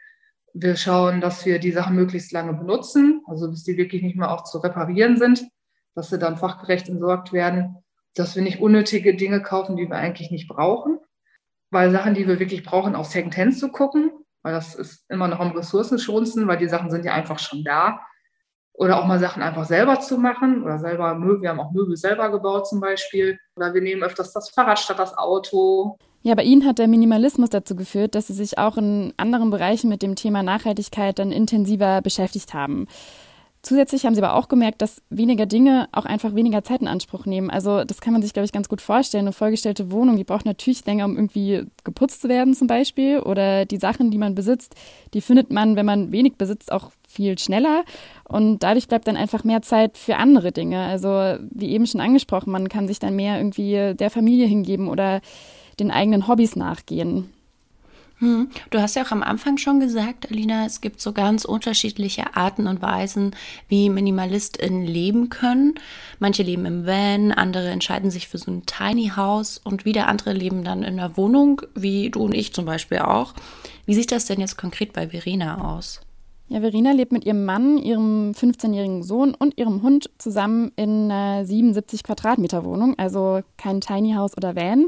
Wir 0.54 0.76
schauen, 0.76 1.22
dass 1.22 1.46
wir 1.46 1.60
die 1.60 1.72
Sachen 1.72 1.96
möglichst 1.96 2.32
lange 2.32 2.54
benutzen, 2.54 3.22
also 3.28 3.50
bis 3.50 3.64
die 3.64 3.78
wirklich 3.78 4.02
nicht 4.02 4.16
mehr 4.16 4.32
auch 4.32 4.44
zu 4.44 4.58
reparieren 4.60 5.18
sind, 5.18 5.48
dass 5.98 6.12
sie 6.12 6.20
dann 6.20 6.38
fachgerecht 6.38 6.88
entsorgt 6.90 7.34
werden, 7.34 7.78
dass 8.16 8.36
wir 8.36 8.44
nicht 8.44 8.62
unnötige 8.62 9.16
Dinge 9.16 9.42
kaufen, 9.42 9.76
die 9.76 9.90
wir 9.90 9.96
eigentlich 9.96 10.30
nicht 10.30 10.48
brauchen, 10.48 11.00
weil 11.72 11.90
Sachen, 11.90 12.14
die 12.14 12.28
wir 12.28 12.40
wirklich 12.40 12.64
brauchen, 12.64 12.96
auf 12.96 13.08
Secondhand 13.08 13.58
zu 13.58 13.70
gucken, 13.70 14.12
weil 14.44 14.54
das 14.54 14.76
ist 14.76 15.10
immer 15.10 15.28
noch 15.28 15.40
am 15.40 15.54
ressourcenschonendsten, 15.54 16.48
weil 16.48 16.58
die 16.58 16.70
Sachen 16.70 16.92
sind 16.92 17.04
ja 17.04 17.14
einfach 17.14 17.40
schon 17.40 17.64
da 17.64 18.00
oder 18.74 19.00
auch 19.00 19.08
mal 19.08 19.20
Sachen 19.20 19.42
einfach 19.42 19.66
selber 19.66 20.00
zu 20.00 20.20
machen 20.20 20.62
oder 20.62 20.78
selber 20.78 21.16
Möbel. 21.16 21.42
Wir 21.42 21.50
haben 21.50 21.60
auch 21.60 21.72
Möbel 21.72 21.98
selber 21.98 22.30
gebaut 22.30 22.68
zum 22.68 22.80
Beispiel. 22.80 23.40
Oder 23.56 23.74
wir 23.74 23.82
nehmen 23.82 24.04
öfters 24.04 24.34
das 24.34 24.52
Fahrrad 24.52 24.78
statt 24.78 25.00
das 25.00 25.18
Auto. 25.18 25.98
Ja, 26.22 26.36
bei 26.36 26.44
Ihnen 26.44 26.64
hat 26.64 26.78
der 26.78 26.88
Minimalismus 26.88 27.50
dazu 27.50 27.76
geführt, 27.76 28.14
dass 28.14 28.28
Sie 28.28 28.34
sich 28.34 28.60
auch 28.60 28.78
in 28.78 29.16
anderen 29.18 29.50
Bereichen 29.50 29.90
mit 29.90 30.04
dem 30.04 30.16
Thema 30.16 30.44
Nachhaltigkeit 30.44 31.18
dann 31.18 31.32
intensiver 31.32 32.02
beschäftigt 32.04 32.54
haben. 32.54 32.88
Zusätzlich 33.64 34.06
haben 34.06 34.16
sie 34.16 34.24
aber 34.24 34.36
auch 34.36 34.48
gemerkt, 34.48 34.82
dass 34.82 35.02
weniger 35.10 35.46
Dinge 35.46 35.90
auch 35.92 36.06
einfach 36.06 36.36
weniger 36.36 36.64
Zeit 36.64 36.82
in 36.82 36.88
Anspruch 36.88 37.26
nehmen. 37.26 37.50
Also 37.50 37.84
das 37.84 38.00
kann 38.00 38.14
man 38.14 38.22
sich, 38.22 38.32
glaube 38.32 38.46
ich, 38.46 38.52
ganz 38.52 38.70
gut 38.70 38.82
vorstellen. 38.82 39.26
Eine 39.26 39.34
vollgestellte 39.34 39.92
Wohnung, 39.92 40.16
die 40.16 40.24
braucht 40.24 40.46
natürlich 40.46 40.86
länger, 40.86 41.06
um 41.06 41.16
irgendwie 41.16 41.66
geputzt 41.84 42.22
zu 42.22 42.30
werden 42.30 42.54
zum 42.54 42.68
Beispiel. 42.68 43.20
Oder 43.20 43.66
die 43.66 43.78
Sachen, 43.78 44.12
die 44.12 44.18
man 44.18 44.36
besitzt, 44.36 44.76
die 45.14 45.22
findet 45.22 45.52
man, 45.52 45.76
wenn 45.76 45.86
man 45.86 46.12
wenig 46.12 46.36
besitzt, 46.36 46.72
auch 46.72 46.92
viel 47.08 47.38
schneller. 47.40 47.84
Und 48.24 48.64
dadurch 48.64 48.88
bleibt 48.88 49.08
dann 49.08 49.18
einfach 49.18 49.44
mehr 49.44 49.62
Zeit 49.62 49.98
für 49.98 50.18
andere 50.18 50.52
Dinge. 50.52 50.84
Also 50.84 51.10
wie 51.50 51.72
eben 51.72 51.88
schon 51.88 52.02
angesprochen, 52.02 52.52
man 52.52 52.70
kann 52.70 52.88
sich 52.88 53.00
dann 53.00 53.16
mehr 53.16 53.38
irgendwie 53.38 53.96
der 53.96 54.12
Familie 54.12 54.48
hingeben 54.48 54.88
oder 54.88 55.20
den 55.80 55.92
eigenen 55.92 56.28
Hobbys 56.28 56.56
nachgehen. 56.56 57.34
Hm. 58.20 58.50
Du 58.72 58.82
hast 58.82 58.96
ja 58.96 59.04
auch 59.04 59.12
am 59.12 59.22
Anfang 59.22 59.58
schon 59.58 59.80
gesagt, 59.80 60.32
Alina, 60.32 60.66
es 60.66 60.82
gibt 60.82 61.00
so 61.02 61.14
ganz 61.14 61.46
unterschiedliche 61.46 62.36
Arten 62.36 62.66
und 62.66 62.82
Weisen, 62.82 63.36
wie 63.68 63.90
MinimalistInnen 63.90 64.86
leben 64.86 65.30
können. 65.30 65.76
Manche 66.18 66.42
leben 66.42 66.66
im 66.66 66.88
Van, 66.88 67.32
andere 67.32 67.70
entscheiden 67.70 68.10
sich 68.10 68.28
für 68.28 68.40
so 68.40 68.50
ein 68.50 68.66
Tiny 68.66 69.12
House 69.16 69.60
und 69.64 69.86
wieder 69.86 70.08
andere 70.08 70.34
leben 70.34 70.64
dann 70.64 70.82
in 70.82 70.98
der 70.98 71.16
Wohnung, 71.16 71.62
wie 71.76 72.10
du 72.10 72.24
und 72.24 72.34
ich 72.34 72.54
zum 72.54 72.66
Beispiel 72.66 73.00
auch. 73.00 73.34
Wie 73.86 73.94
sieht 73.94 74.12
das 74.12 74.26
denn 74.26 74.40
jetzt 74.40 74.58
konkret 74.58 74.94
bei 74.94 75.10
Verena 75.10 75.76
aus? 75.76 76.02
Ja, 76.50 76.62
Verena 76.62 76.94
lebt 76.94 77.12
mit 77.12 77.26
ihrem 77.26 77.44
Mann, 77.44 77.78
ihrem 77.78 78.32
15-jährigen 78.32 79.04
Sohn 79.04 79.36
und 79.36 79.58
ihrem 79.58 79.84
Hund 79.84 80.10
zusammen 80.18 80.72
in 80.78 81.12
einer 81.12 81.46
77 81.46 82.04
Quadratmeter 82.04 82.64
Wohnung, 82.64 82.98
also 82.98 83.42
kein 83.58 83.82
Tiny 83.82 84.14
House 84.14 84.36
oder 84.38 84.56
Van. 84.56 84.88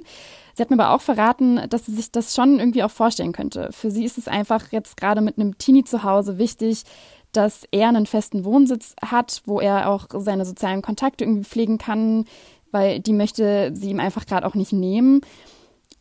Sie 0.56 0.62
hat 0.62 0.70
mir 0.70 0.80
aber 0.80 0.94
auch 0.94 1.02
verraten, 1.02 1.62
dass 1.70 1.86
sie 1.86 1.94
sich 1.94 2.12
das 2.12 2.36
schon 2.36 2.60
irgendwie 2.60 2.84
auch 2.84 2.92
vorstellen 2.92 3.32
könnte. 3.32 3.70
Für 3.72 3.92
sie 3.92 4.06
ist 4.06 4.18
es 4.18 4.28
einfach 4.28 4.72
jetzt 4.72 4.98
gerade 4.98 5.22
mit 5.22 5.38
einem 5.38 5.58
Teenie 5.58 5.84
zu 5.84 6.04
Hause 6.04 6.38
wichtig, 6.38 6.84
dass 7.32 7.66
er 7.72 7.90
einen 7.90 8.06
festen 8.06 8.44
Wohnsitz 8.44 8.96
hat, 9.04 9.42
wo 9.46 9.60
er 9.60 9.90
auch 9.90 10.08
seine 10.18 10.46
sozialen 10.46 10.82
Kontakte 10.82 11.24
irgendwie 11.24 11.44
pflegen 11.44 11.78
kann, 11.78 12.26
weil 12.72 13.00
die 13.00 13.14
möchte 13.14 13.72
sie 13.74 13.92
ihm 13.92 14.00
einfach 14.00 14.26
gerade 14.26 14.48
auch 14.48 14.56
nicht 14.56 14.74
nehmen. 14.74 15.22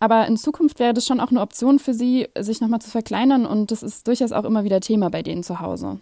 Aber 0.00 0.26
in 0.26 0.36
Zukunft 0.36 0.78
wäre 0.78 0.94
das 0.94 1.06
schon 1.06 1.20
auch 1.20 1.30
eine 1.30 1.40
Option 1.40 1.78
für 1.78 1.92
sie, 1.92 2.28
sich 2.38 2.60
nochmal 2.60 2.80
zu 2.80 2.90
verkleinern 2.90 3.46
und 3.46 3.70
das 3.70 3.82
ist 3.82 4.06
durchaus 4.06 4.32
auch 4.32 4.44
immer 4.44 4.64
wieder 4.64 4.80
Thema 4.80 5.10
bei 5.10 5.22
denen 5.22 5.42
zu 5.42 5.60
Hause. 5.60 6.00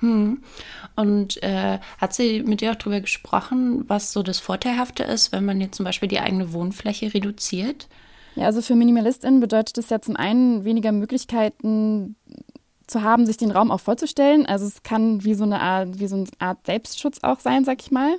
Hm. 0.00 0.42
Und 0.96 1.42
äh, 1.42 1.78
hat 1.98 2.14
sie 2.14 2.42
mit 2.42 2.60
dir 2.60 2.72
auch 2.72 2.76
darüber 2.76 3.00
gesprochen, 3.00 3.84
was 3.88 4.12
so 4.12 4.22
das 4.22 4.38
Vorteilhafte 4.38 5.02
ist, 5.02 5.32
wenn 5.32 5.44
man 5.44 5.60
jetzt 5.60 5.76
zum 5.76 5.84
Beispiel 5.84 6.08
die 6.08 6.20
eigene 6.20 6.52
Wohnfläche 6.52 7.12
reduziert? 7.12 7.88
Ja, 8.36 8.46
also 8.46 8.62
für 8.62 8.76
MinimalistInnen 8.76 9.40
bedeutet 9.40 9.78
das 9.78 9.90
ja 9.90 10.00
zum 10.00 10.16
einen 10.16 10.64
weniger 10.64 10.92
Möglichkeiten 10.92 12.14
zu 12.86 13.02
haben, 13.02 13.26
sich 13.26 13.36
den 13.36 13.50
Raum 13.50 13.70
auch 13.70 13.80
vorzustellen. 13.80 14.46
Also 14.46 14.66
es 14.66 14.82
kann 14.82 15.24
wie 15.24 15.34
so 15.34 15.44
eine 15.44 15.60
Art, 15.60 15.98
wie 15.98 16.06
so 16.06 16.16
eine 16.16 16.26
Art 16.38 16.64
Selbstschutz 16.64 17.18
auch 17.22 17.40
sein, 17.40 17.64
sag 17.64 17.80
ich 17.80 17.90
mal. 17.90 18.16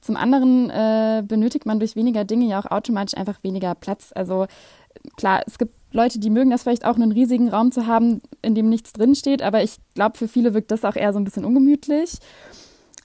Zum 0.00 0.16
anderen 0.16 0.68
äh, 0.70 1.22
benötigt 1.24 1.66
man 1.66 1.78
durch 1.78 1.94
weniger 1.94 2.24
Dinge 2.24 2.46
ja 2.46 2.58
auch 2.58 2.70
automatisch 2.70 3.16
einfach 3.16 3.44
weniger 3.44 3.74
Platz. 3.74 4.10
Also 4.14 4.46
klar, 5.16 5.42
es 5.46 5.58
gibt 5.58 5.74
Leute, 5.92 6.18
die 6.18 6.30
mögen 6.30 6.50
das 6.50 6.62
vielleicht 6.62 6.84
auch, 6.84 6.96
einen 6.96 7.12
riesigen 7.12 7.48
Raum 7.48 7.72
zu 7.72 7.86
haben, 7.86 8.22
in 8.40 8.54
dem 8.54 8.68
nichts 8.68 8.92
drinsteht, 8.92 9.42
aber 9.42 9.62
ich 9.62 9.76
glaube, 9.94 10.18
für 10.18 10.28
viele 10.28 10.54
wirkt 10.54 10.70
das 10.70 10.84
auch 10.84 10.96
eher 10.96 11.12
so 11.12 11.18
ein 11.18 11.24
bisschen 11.24 11.44
ungemütlich. 11.44 12.18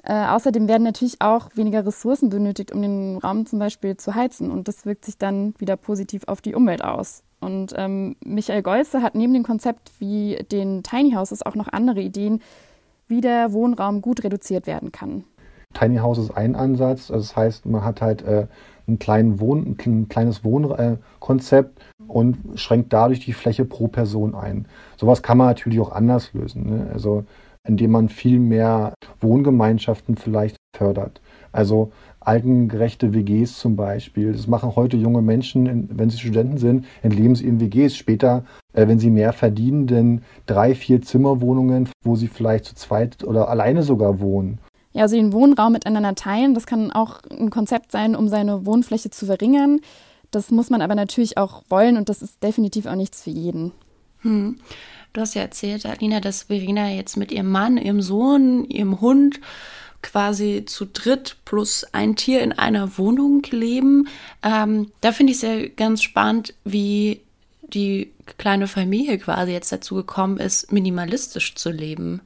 Äh, 0.03 0.27
außerdem 0.27 0.69
werden 0.69 0.83
natürlich 0.83 1.21
auch 1.21 1.49
weniger 1.55 1.85
Ressourcen 1.85 2.29
benötigt, 2.29 2.71
um 2.71 2.81
den 2.81 3.17
Raum 3.17 3.45
zum 3.45 3.59
Beispiel 3.59 3.97
zu 3.97 4.15
heizen. 4.15 4.51
Und 4.51 4.69
das 4.69 4.85
wirkt 4.85 5.03
sich 5.03 5.17
dann 5.17 5.53
wieder 5.57 5.75
positiv 5.75 6.23
auf 6.27 6.39
die 6.39 6.55
Umwelt 6.55 6.81
aus. 6.81 7.23
Und 7.41 7.73
ähm, 7.75 8.15
Michael 8.23 8.63
Golze 8.63 9.01
hat 9.01 9.15
neben 9.15 9.33
dem 9.33 9.43
Konzept 9.43 9.91
wie 9.99 10.37
den 10.49 10.81
Tiny 10.81 11.11
Houses 11.11 11.45
auch 11.45 11.55
noch 11.55 11.67
andere 11.67 11.99
Ideen, 11.99 12.41
wie 13.09 13.19
der 13.19 13.51
Wohnraum 13.51 14.01
gut 14.01 14.23
reduziert 14.23 14.65
werden 14.65 14.93
kann. 14.93 15.25
Tiny 15.73 15.97
House 15.97 16.17
ist 16.17 16.31
ein 16.31 16.55
Ansatz. 16.55 17.07
Das 17.07 17.35
heißt, 17.35 17.65
man 17.65 17.83
hat 17.83 18.01
halt 18.01 18.23
äh, 18.23 18.47
ein, 18.87 18.99
kleinen 18.99 19.39
Wohn-, 19.39 19.77
ein 19.85 20.07
kleines 20.07 20.43
Wohnkonzept 20.43 21.81
und 22.07 22.37
schränkt 22.55 22.93
dadurch 22.93 23.19
die 23.19 23.33
Fläche 23.33 23.65
pro 23.65 23.87
Person 23.87 24.33
ein. 24.33 24.65
Sowas 24.97 25.21
kann 25.21 25.37
man 25.37 25.47
natürlich 25.47 25.79
auch 25.79 25.91
anders 25.91 26.33
lösen. 26.33 26.69
Ne? 26.69 26.89
Also 26.91 27.25
indem 27.67 27.91
man 27.91 28.09
viel 28.09 28.39
mehr 28.39 28.93
Wohngemeinschaften 29.19 30.15
vielleicht 30.15 30.55
fördert. 30.75 31.21
Also 31.51 31.91
altengerechte 32.21 33.13
WGs 33.13 33.57
zum 33.59 33.75
Beispiel. 33.75 34.31
Das 34.31 34.47
machen 34.47 34.75
heute 34.75 34.95
junge 34.95 35.21
Menschen, 35.21 35.89
wenn 35.91 36.09
sie 36.09 36.17
Studenten 36.17 36.57
sind, 36.57 36.85
entleben 37.01 37.35
sie 37.35 37.45
in 37.45 37.59
WGs. 37.59 37.95
Später, 37.95 38.45
äh, 38.73 38.87
wenn 38.87 38.99
sie 38.99 39.09
mehr 39.09 39.33
verdienen, 39.33 39.85
denn 39.85 40.21
drei, 40.45 40.75
vier 40.75 41.01
Zimmerwohnungen, 41.01 41.89
wo 42.03 42.15
sie 42.15 42.27
vielleicht 42.27 42.65
zu 42.65 42.75
zweit 42.75 43.23
oder 43.23 43.49
alleine 43.49 43.83
sogar 43.83 44.19
wohnen 44.21 44.59
ja, 44.97 45.03
also 45.03 45.15
den 45.15 45.31
Wohnraum 45.31 45.73
miteinander 45.73 46.15
teilen. 46.15 46.55
Das 46.55 46.65
kann 46.65 46.91
auch 46.91 47.21
ein 47.29 47.51
Konzept 47.51 47.91
sein, 47.91 48.15
um 48.15 48.29
seine 48.29 48.65
Wohnfläche 48.65 49.11
zu 49.11 49.27
verringern. 49.27 49.79
Das 50.31 50.49
muss 50.49 50.71
man 50.71 50.81
aber 50.81 50.95
natürlich 50.95 51.37
auch 51.37 51.63
wollen 51.69 51.97
und 51.97 52.09
das 52.09 52.23
ist 52.23 52.41
definitiv 52.41 52.87
auch 52.87 52.95
nichts 52.95 53.21
für 53.21 53.29
jeden. 53.29 53.73
Hm. 54.21 54.57
Du 55.13 55.21
hast 55.21 55.35
ja 55.35 55.43
erzählt, 55.43 55.85
Alina, 55.85 56.19
dass 56.19 56.43
Verena 56.43 56.89
jetzt 56.89 57.15
mit 57.15 57.31
ihrem 57.31 57.51
Mann, 57.51 57.77
ihrem 57.77 58.01
Sohn, 58.01 58.65
ihrem 58.65 58.99
Hund 58.99 59.39
quasi 60.01 60.63
zu 60.65 60.85
dritt 60.85 61.37
plus 61.45 61.85
ein 61.91 62.15
Tier 62.15 62.41
in 62.41 62.51
einer 62.51 62.97
Wohnung 62.97 63.43
leben. 63.51 64.07
Ähm, 64.41 64.91
da 65.01 65.11
finde 65.11 65.31
ich 65.31 65.37
es 65.37 65.43
ja 65.43 65.67
ganz 65.67 66.01
spannend, 66.01 66.55
wie 66.63 67.21
die 67.61 68.11
kleine 68.39 68.67
Familie 68.67 69.19
quasi 69.19 69.51
jetzt 69.51 69.71
dazu 69.71 69.93
gekommen 69.93 70.37
ist, 70.37 70.71
minimalistisch 70.71 71.53
zu 71.53 71.69
leben. 71.69 72.21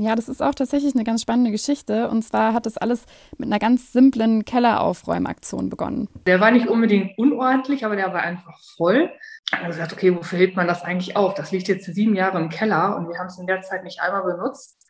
Ja, 0.00 0.14
das 0.14 0.28
ist 0.28 0.42
auch 0.42 0.54
tatsächlich 0.54 0.94
eine 0.94 1.04
ganz 1.04 1.22
spannende 1.22 1.50
Geschichte. 1.50 2.08
Und 2.08 2.22
zwar 2.22 2.52
hat 2.52 2.66
das 2.66 2.76
alles 2.76 3.04
mit 3.38 3.48
einer 3.48 3.58
ganz 3.58 3.92
simplen 3.92 4.44
Kelleraufräumaktion 4.44 5.70
begonnen. 5.70 6.08
Der 6.26 6.40
war 6.40 6.50
nicht 6.50 6.68
unbedingt 6.68 7.16
unordentlich, 7.18 7.84
aber 7.84 7.96
der 7.96 8.12
war 8.12 8.22
einfach 8.22 8.58
voll. 8.76 9.10
Also 9.52 9.66
gesagt, 9.66 9.92
okay, 9.92 10.14
wofür 10.16 10.38
hebt 10.38 10.56
man 10.56 10.66
das 10.66 10.82
eigentlich 10.82 11.16
auf? 11.16 11.34
Das 11.34 11.52
liegt 11.52 11.68
jetzt 11.68 11.84
sieben 11.84 12.16
Jahre 12.16 12.40
im 12.40 12.48
Keller 12.48 12.96
und 12.96 13.08
wir 13.08 13.18
haben 13.18 13.26
es 13.26 13.38
in 13.38 13.46
der 13.46 13.62
Zeit 13.62 13.84
nicht 13.84 14.00
einmal 14.00 14.24
benutzt. 14.24 14.80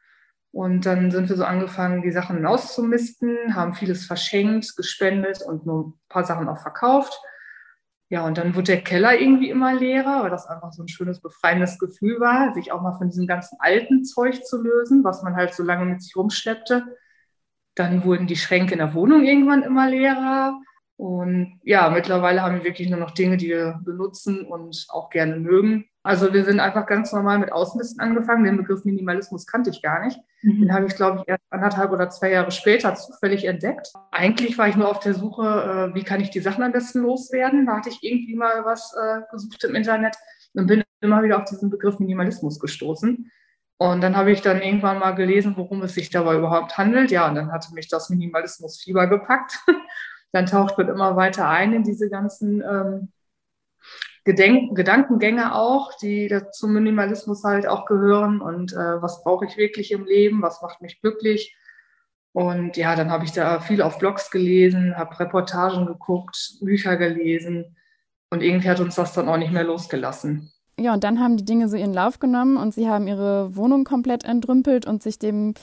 Und 0.52 0.86
dann 0.86 1.10
sind 1.10 1.28
wir 1.28 1.36
so 1.36 1.44
angefangen, 1.44 2.02
die 2.02 2.12
Sachen 2.12 2.46
auszumisten, 2.46 3.56
haben 3.56 3.74
vieles 3.74 4.06
verschenkt, 4.06 4.76
gespendet 4.76 5.42
und 5.42 5.66
nur 5.66 5.88
ein 5.88 5.92
paar 6.08 6.24
Sachen 6.24 6.48
auch 6.48 6.58
verkauft. 6.58 7.20
Ja, 8.10 8.26
und 8.26 8.36
dann 8.38 8.54
wurde 8.54 8.64
der 8.64 8.82
Keller 8.82 9.18
irgendwie 9.18 9.48
immer 9.50 9.74
leerer, 9.74 10.22
weil 10.22 10.30
das 10.30 10.46
einfach 10.46 10.72
so 10.72 10.82
ein 10.82 10.88
schönes, 10.88 11.20
befreiendes 11.20 11.78
Gefühl 11.78 12.20
war, 12.20 12.52
sich 12.54 12.70
auch 12.70 12.82
mal 12.82 12.96
von 12.96 13.08
diesem 13.08 13.26
ganzen 13.26 13.56
alten 13.60 14.04
Zeug 14.04 14.44
zu 14.44 14.62
lösen, 14.62 15.02
was 15.04 15.22
man 15.22 15.36
halt 15.36 15.54
so 15.54 15.62
lange 15.62 15.86
mit 15.86 16.02
sich 16.02 16.14
rumschleppte. 16.14 16.84
Dann 17.74 18.04
wurden 18.04 18.26
die 18.26 18.36
Schränke 18.36 18.72
in 18.74 18.78
der 18.78 18.94
Wohnung 18.94 19.24
irgendwann 19.24 19.62
immer 19.62 19.88
leerer. 19.88 20.60
Und 20.96 21.58
ja, 21.64 21.90
mittlerweile 21.90 22.42
haben 22.42 22.58
wir 22.58 22.64
wirklich 22.64 22.88
nur 22.88 23.00
noch 23.00 23.10
Dinge, 23.10 23.36
die 23.36 23.48
wir 23.48 23.80
benutzen 23.84 24.46
und 24.46 24.86
auch 24.90 25.10
gerne 25.10 25.36
mögen. 25.36 25.86
Also 26.02 26.32
wir 26.32 26.44
sind 26.44 26.60
einfach 26.60 26.86
ganz 26.86 27.12
normal 27.12 27.38
mit 27.38 27.52
Ausmisten 27.52 28.00
angefangen. 28.00 28.44
Den 28.44 28.58
Begriff 28.58 28.84
Minimalismus 28.84 29.46
kannte 29.46 29.70
ich 29.70 29.82
gar 29.82 30.04
nicht. 30.04 30.20
Mhm. 30.44 30.60
Den 30.60 30.74
habe 30.74 30.86
ich, 30.86 30.94
glaube 30.94 31.20
ich, 31.20 31.28
erst 31.28 31.42
anderthalb 31.50 31.90
oder 31.90 32.10
zwei 32.10 32.30
Jahre 32.30 32.50
später 32.50 32.94
zufällig 32.94 33.46
entdeckt. 33.46 33.92
Eigentlich 34.10 34.58
war 34.58 34.68
ich 34.68 34.76
nur 34.76 34.88
auf 34.88 35.00
der 35.00 35.14
Suche, 35.14 35.90
äh, 35.90 35.94
wie 35.94 36.04
kann 36.04 36.20
ich 36.20 36.30
die 36.30 36.40
Sachen 36.40 36.62
am 36.62 36.72
besten 36.72 37.00
loswerden. 37.00 37.66
Da 37.66 37.76
hatte 37.76 37.88
ich 37.88 38.02
irgendwie 38.02 38.36
mal 38.36 38.64
was 38.64 38.94
äh, 38.94 39.22
gesucht 39.30 39.64
im 39.64 39.74
Internet 39.74 40.16
und 40.52 40.66
bin 40.66 40.82
immer 41.00 41.22
wieder 41.22 41.38
auf 41.38 41.44
diesen 41.44 41.70
Begriff 41.70 41.98
Minimalismus 41.98 42.60
gestoßen. 42.60 43.30
Und 43.78 44.00
dann 44.02 44.16
habe 44.16 44.32
ich 44.32 44.42
dann 44.42 44.60
irgendwann 44.60 44.98
mal 44.98 45.12
gelesen, 45.12 45.54
worum 45.56 45.82
es 45.82 45.94
sich 45.94 46.10
dabei 46.10 46.36
überhaupt 46.36 46.76
handelt. 46.76 47.10
Ja, 47.10 47.26
und 47.26 47.34
dann 47.34 47.50
hatte 47.50 47.74
mich 47.74 47.88
das 47.88 48.10
Minimalismus-Fieber 48.10 49.06
gepackt. 49.06 49.58
dann 50.32 50.46
taucht 50.46 50.76
man 50.76 50.88
immer 50.88 51.16
weiter 51.16 51.48
ein 51.48 51.72
in 51.72 51.84
diese 51.84 52.10
ganzen 52.10 52.60
ähm, 52.60 53.08
Gedenk 54.24 54.74
Gedankengänge 54.74 55.54
auch, 55.54 55.92
die 55.98 56.34
zum 56.52 56.72
Minimalismus 56.72 57.44
halt 57.44 57.66
auch 57.66 57.84
gehören 57.84 58.40
und 58.40 58.72
äh, 58.72 59.02
was 59.02 59.22
brauche 59.22 59.44
ich 59.44 59.56
wirklich 59.56 59.92
im 59.92 60.04
Leben, 60.04 60.40
was 60.40 60.62
macht 60.62 60.80
mich 60.80 61.00
glücklich. 61.00 61.56
Und 62.32 62.76
ja, 62.76 62.96
dann 62.96 63.10
habe 63.10 63.24
ich 63.24 63.32
da 63.32 63.60
viel 63.60 63.82
auf 63.82 63.98
Blogs 63.98 64.30
gelesen, 64.30 64.96
habe 64.96 65.20
Reportagen 65.20 65.86
geguckt, 65.86 66.56
Bücher 66.60 66.96
gelesen 66.96 67.76
und 68.30 68.42
irgendwie 68.42 68.68
hat 68.68 68.80
uns 68.80 68.96
das 68.96 69.12
dann 69.12 69.28
auch 69.28 69.36
nicht 69.36 69.52
mehr 69.52 69.64
losgelassen. 69.64 70.50
Ja, 70.78 70.94
und 70.94 71.04
dann 71.04 71.20
haben 71.20 71.36
die 71.36 71.44
Dinge 71.44 71.68
so 71.68 71.76
ihren 71.76 71.94
Lauf 71.94 72.18
genommen 72.18 72.56
und 72.56 72.74
sie 72.74 72.88
haben 72.88 73.06
ihre 73.06 73.54
Wohnung 73.54 73.84
komplett 73.84 74.24
entrümpelt 74.24 74.86
und 74.86 75.02
sich 75.02 75.18
dem 75.18 75.54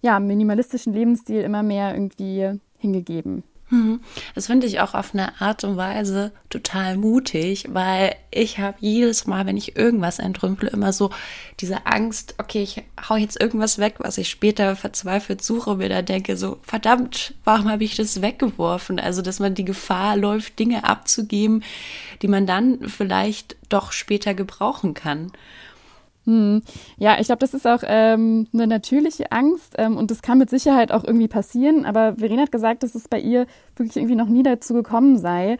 ja, 0.00 0.18
minimalistischen 0.18 0.92
Lebensstil 0.92 1.42
immer 1.42 1.62
mehr 1.62 1.94
irgendwie 1.94 2.58
hingegeben. 2.78 3.44
Hm. 3.68 4.00
Das 4.36 4.46
finde 4.46 4.68
ich 4.68 4.78
auch 4.78 4.94
auf 4.94 5.12
eine 5.12 5.40
Art 5.40 5.64
und 5.64 5.76
Weise 5.76 6.30
total 6.50 6.96
mutig, 6.96 7.64
weil 7.68 8.14
ich 8.30 8.60
habe 8.60 8.76
jedes 8.78 9.26
Mal, 9.26 9.44
wenn 9.44 9.56
ich 9.56 9.76
irgendwas 9.76 10.20
entrümple, 10.20 10.68
immer 10.70 10.92
so 10.92 11.10
diese 11.58 11.84
Angst, 11.84 12.36
okay, 12.38 12.62
ich 12.62 12.84
hau 13.08 13.16
jetzt 13.16 13.40
irgendwas 13.40 13.78
weg, 13.78 13.96
was 13.98 14.18
ich 14.18 14.28
später 14.28 14.76
verzweifelt 14.76 15.42
suche 15.42 15.70
und 15.70 15.78
mir 15.78 15.88
da 15.88 16.02
denke, 16.02 16.36
so 16.36 16.58
verdammt, 16.62 17.34
warum 17.42 17.68
habe 17.68 17.82
ich 17.82 17.96
das 17.96 18.22
weggeworfen? 18.22 19.00
Also, 19.00 19.20
dass 19.20 19.40
man 19.40 19.56
die 19.56 19.64
Gefahr 19.64 20.16
läuft, 20.16 20.60
Dinge 20.60 20.84
abzugeben, 20.84 21.64
die 22.22 22.28
man 22.28 22.46
dann 22.46 22.88
vielleicht 22.88 23.56
doch 23.68 23.90
später 23.90 24.34
gebrauchen 24.34 24.94
kann. 24.94 25.32
Hm. 26.26 26.62
Ja, 26.98 27.18
ich 27.20 27.26
glaube, 27.26 27.38
das 27.38 27.54
ist 27.54 27.66
auch 27.66 27.82
ähm, 27.86 28.48
eine 28.52 28.66
natürliche 28.66 29.30
Angst 29.30 29.74
ähm, 29.78 29.96
und 29.96 30.10
das 30.10 30.22
kann 30.22 30.38
mit 30.38 30.50
Sicherheit 30.50 30.92
auch 30.92 31.04
irgendwie 31.04 31.28
passieren. 31.28 31.84
Aber 31.84 32.16
Verena 32.16 32.42
hat 32.42 32.52
gesagt, 32.52 32.82
dass 32.82 32.94
es 32.94 33.08
bei 33.08 33.20
ihr 33.20 33.46
wirklich 33.76 33.96
irgendwie 33.96 34.16
noch 34.16 34.28
nie 34.28 34.42
dazu 34.42 34.74
gekommen 34.74 35.18
sei. 35.18 35.56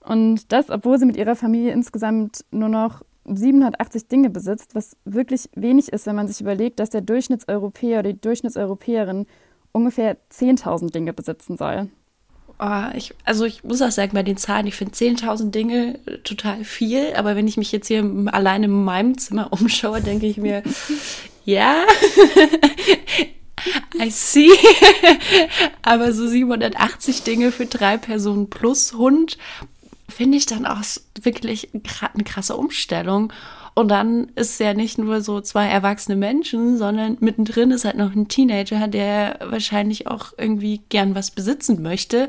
Und 0.00 0.52
das, 0.52 0.68
obwohl 0.68 0.98
sie 0.98 1.06
mit 1.06 1.16
ihrer 1.16 1.34
Familie 1.34 1.72
insgesamt 1.72 2.44
nur 2.50 2.68
noch 2.68 3.00
780 3.24 4.08
Dinge 4.08 4.28
besitzt, 4.28 4.74
was 4.74 4.96
wirklich 5.06 5.48
wenig 5.54 5.90
ist, 5.90 6.06
wenn 6.06 6.16
man 6.16 6.28
sich 6.28 6.42
überlegt, 6.42 6.78
dass 6.78 6.90
der 6.90 7.00
Durchschnittseuropäer 7.00 8.00
oder 8.00 8.12
die 8.12 8.20
Durchschnittseuropäerin 8.20 9.26
ungefähr 9.72 10.18
10.000 10.30 10.92
Dinge 10.92 11.14
besitzen 11.14 11.56
soll. 11.56 11.88
Oh, 12.58 12.84
ich, 12.94 13.12
also 13.24 13.44
ich 13.44 13.64
muss 13.64 13.82
auch 13.82 13.90
sagen, 13.90 14.12
bei 14.14 14.22
den 14.22 14.36
Zahlen, 14.36 14.66
ich 14.66 14.76
finde 14.76 14.94
10.000 14.94 15.50
Dinge 15.50 15.98
total 16.22 16.64
viel, 16.64 17.14
aber 17.16 17.34
wenn 17.34 17.48
ich 17.48 17.56
mich 17.56 17.72
jetzt 17.72 17.88
hier 17.88 18.04
alleine 18.26 18.66
in 18.66 18.84
meinem 18.84 19.18
Zimmer 19.18 19.52
umschaue, 19.52 20.00
denke 20.00 20.26
ich 20.26 20.36
mir, 20.36 20.62
ja, 21.44 21.84
I 24.00 24.10
see, 24.10 24.50
aber 25.82 26.12
so 26.12 26.28
780 26.28 27.22
Dinge 27.22 27.50
für 27.50 27.66
drei 27.66 27.96
Personen 27.96 28.50
plus 28.50 28.94
Hund 28.94 29.38
finde 30.08 30.38
ich 30.38 30.46
dann 30.46 30.66
auch 30.66 30.82
wirklich 31.22 31.70
eine 31.72 32.24
krasse 32.24 32.56
Umstellung. 32.56 33.32
Und 33.74 33.88
dann 33.88 34.28
ist 34.36 34.60
ja 34.60 34.72
nicht 34.72 34.98
nur 34.98 35.20
so 35.20 35.40
zwei 35.40 35.66
erwachsene 35.66 36.16
Menschen, 36.16 36.78
sondern 36.78 37.16
mittendrin 37.20 37.72
ist 37.72 37.84
halt 37.84 37.96
noch 37.96 38.14
ein 38.14 38.28
Teenager, 38.28 38.86
der 38.86 39.38
wahrscheinlich 39.42 40.06
auch 40.06 40.32
irgendwie 40.38 40.82
gern 40.88 41.16
was 41.16 41.32
besitzen 41.32 41.82
möchte. 41.82 42.28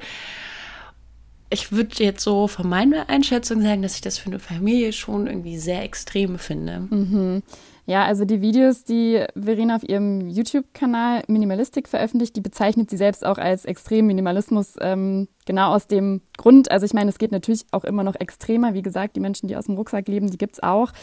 Ich 1.50 1.72
würde 1.72 2.04
jetzt 2.04 2.24
so 2.24 2.48
von 2.48 2.68
meiner 2.68 3.10
Einschätzung 3.10 3.62
sagen, 3.62 3.82
dass 3.82 3.96
ich 3.96 4.02
das 4.02 4.18
für 4.18 4.28
eine 4.28 4.40
Familie 4.40 4.94
schon 4.94 5.28
irgendwie 5.28 5.58
sehr 5.58 5.84
extrem 5.84 6.40
finde. 6.40 6.88
Mhm. 6.90 7.44
Ja, 7.88 8.04
also 8.04 8.26
die 8.26 8.42
Videos, 8.42 8.84
die 8.84 9.24
Verena 9.40 9.76
auf 9.76 9.88
ihrem 9.88 10.28
YouTube-Kanal 10.28 11.22
Minimalistik 11.28 11.88
veröffentlicht, 11.88 12.36
die 12.36 12.42
bezeichnet 12.42 12.90
sie 12.90 12.98
selbst 12.98 13.24
auch 13.24 13.38
als 13.38 13.64
extrem 13.66 14.08
Minimalismus, 14.08 14.74
ähm, 14.82 15.28
genau 15.46 15.72
aus 15.72 15.86
dem 15.86 16.22
Grund. 16.36 16.72
Also 16.72 16.88
ich 16.88 16.94
meine, 16.94 17.12
es 17.12 17.20
geht 17.20 17.32
natürlich 17.32 17.64
auch 17.70 17.84
immer 17.84 18.04
noch 18.04 18.16
extremer. 18.16 18.74
Wie 18.74 18.82
gesagt, 18.82 19.16
die 19.16 19.20
Menschen, 19.20 19.48
die 19.48 19.56
aus 19.56 19.66
dem 19.66 19.76
Rucksack 19.76 20.08
leben, 20.08 20.32
die 20.32 20.40
gibt's 20.40 20.64
auch. 20.64 20.94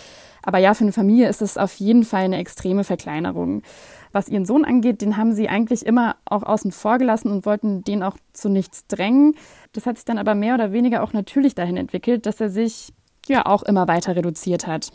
Aber 0.43 0.59
ja, 0.59 0.75
für 0.75 0.83
eine 0.83 0.93
Familie 0.93 1.29
ist 1.29 1.41
es 1.41 1.57
auf 1.57 1.75
jeden 1.75 2.03
Fall 2.03 2.25
eine 2.25 2.39
extreme 2.39 2.83
Verkleinerung. 2.83 3.63
Was 4.13 4.29
ihren 4.29 4.45
Sohn 4.45 4.65
angeht, 4.65 5.01
den 5.01 5.17
haben 5.17 5.33
sie 5.33 5.49
eigentlich 5.49 5.85
immer 5.85 6.17
auch 6.25 6.43
außen 6.43 6.71
vor 6.71 6.99
gelassen 6.99 7.31
und 7.31 7.47
wollten 7.47 7.83
den 7.83 8.03
auch 8.03 8.17
zu 8.33 8.49
nichts 8.49 8.87
drängen. 8.87 9.35
Das 9.73 9.87
hat 9.87 9.97
sich 9.97 10.05
dann 10.05 10.19
aber 10.19 10.35
mehr 10.35 10.55
oder 10.55 10.73
weniger 10.73 11.03
auch 11.03 11.13
natürlich 11.13 11.55
dahin 11.55 11.77
entwickelt, 11.77 12.27
dass 12.27 12.41
er 12.41 12.51
sich 12.51 12.93
ja 13.27 13.47
auch 13.47 13.63
immer 13.63 13.89
weiter 13.89 14.17
reduziert 14.17 14.67
hat 14.67 14.93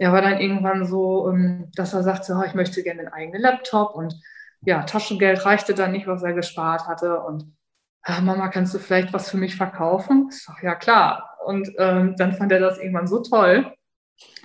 er 0.00 0.12
war 0.12 0.22
dann 0.22 0.40
irgendwann 0.40 0.86
so, 0.86 1.28
ähm, 1.28 1.70
dass 1.74 1.92
er 1.92 2.02
sagte, 2.02 2.34
ich 2.46 2.54
möchte 2.54 2.82
gerne 2.82 3.00
einen 3.00 3.12
eigenen 3.12 3.42
Laptop 3.42 3.94
und 3.94 4.14
ja, 4.62 4.82
Taschengeld 4.82 5.44
reichte 5.44 5.74
dann 5.74 5.92
nicht, 5.92 6.06
was 6.06 6.22
er 6.22 6.32
gespart 6.32 6.86
hatte 6.86 7.20
und 7.20 7.54
ah, 8.02 8.22
Mama, 8.22 8.48
kannst 8.48 8.72
du 8.74 8.78
vielleicht 8.78 9.12
was 9.12 9.30
für 9.30 9.36
mich 9.36 9.56
verkaufen? 9.56 10.30
Ich 10.32 10.42
sag, 10.42 10.62
ja 10.62 10.74
klar. 10.74 11.36
Und 11.44 11.70
ähm, 11.76 12.16
dann 12.16 12.32
fand 12.32 12.50
er 12.50 12.60
das 12.60 12.78
irgendwann 12.78 13.08
so 13.08 13.22
toll, 13.22 13.74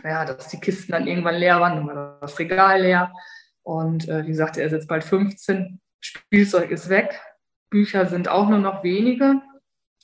ja, 0.03 0.25
dass 0.25 0.49
die 0.49 0.59
Kisten 0.59 0.91
dann 0.91 1.07
irgendwann 1.07 1.35
leer 1.35 1.61
waren, 1.61 1.77
dann 1.77 1.87
war 1.87 2.17
das 2.19 2.37
Regal 2.37 2.81
leer. 2.81 3.13
Und 3.65 4.07
äh, 4.07 4.23
wie 4.23 4.29
gesagt, 4.29 4.57
er 4.57 4.67
ist 4.67 4.73
jetzt 4.73 4.87
bald 4.87 5.03
15, 5.03 5.81
Spielzeug 5.99 6.69
ist 6.69 6.87
weg, 6.89 7.19
Bücher 7.71 8.05
sind 8.05 8.27
auch 8.27 8.47
nur 8.47 8.59
noch 8.59 8.83
wenige. 8.83 9.41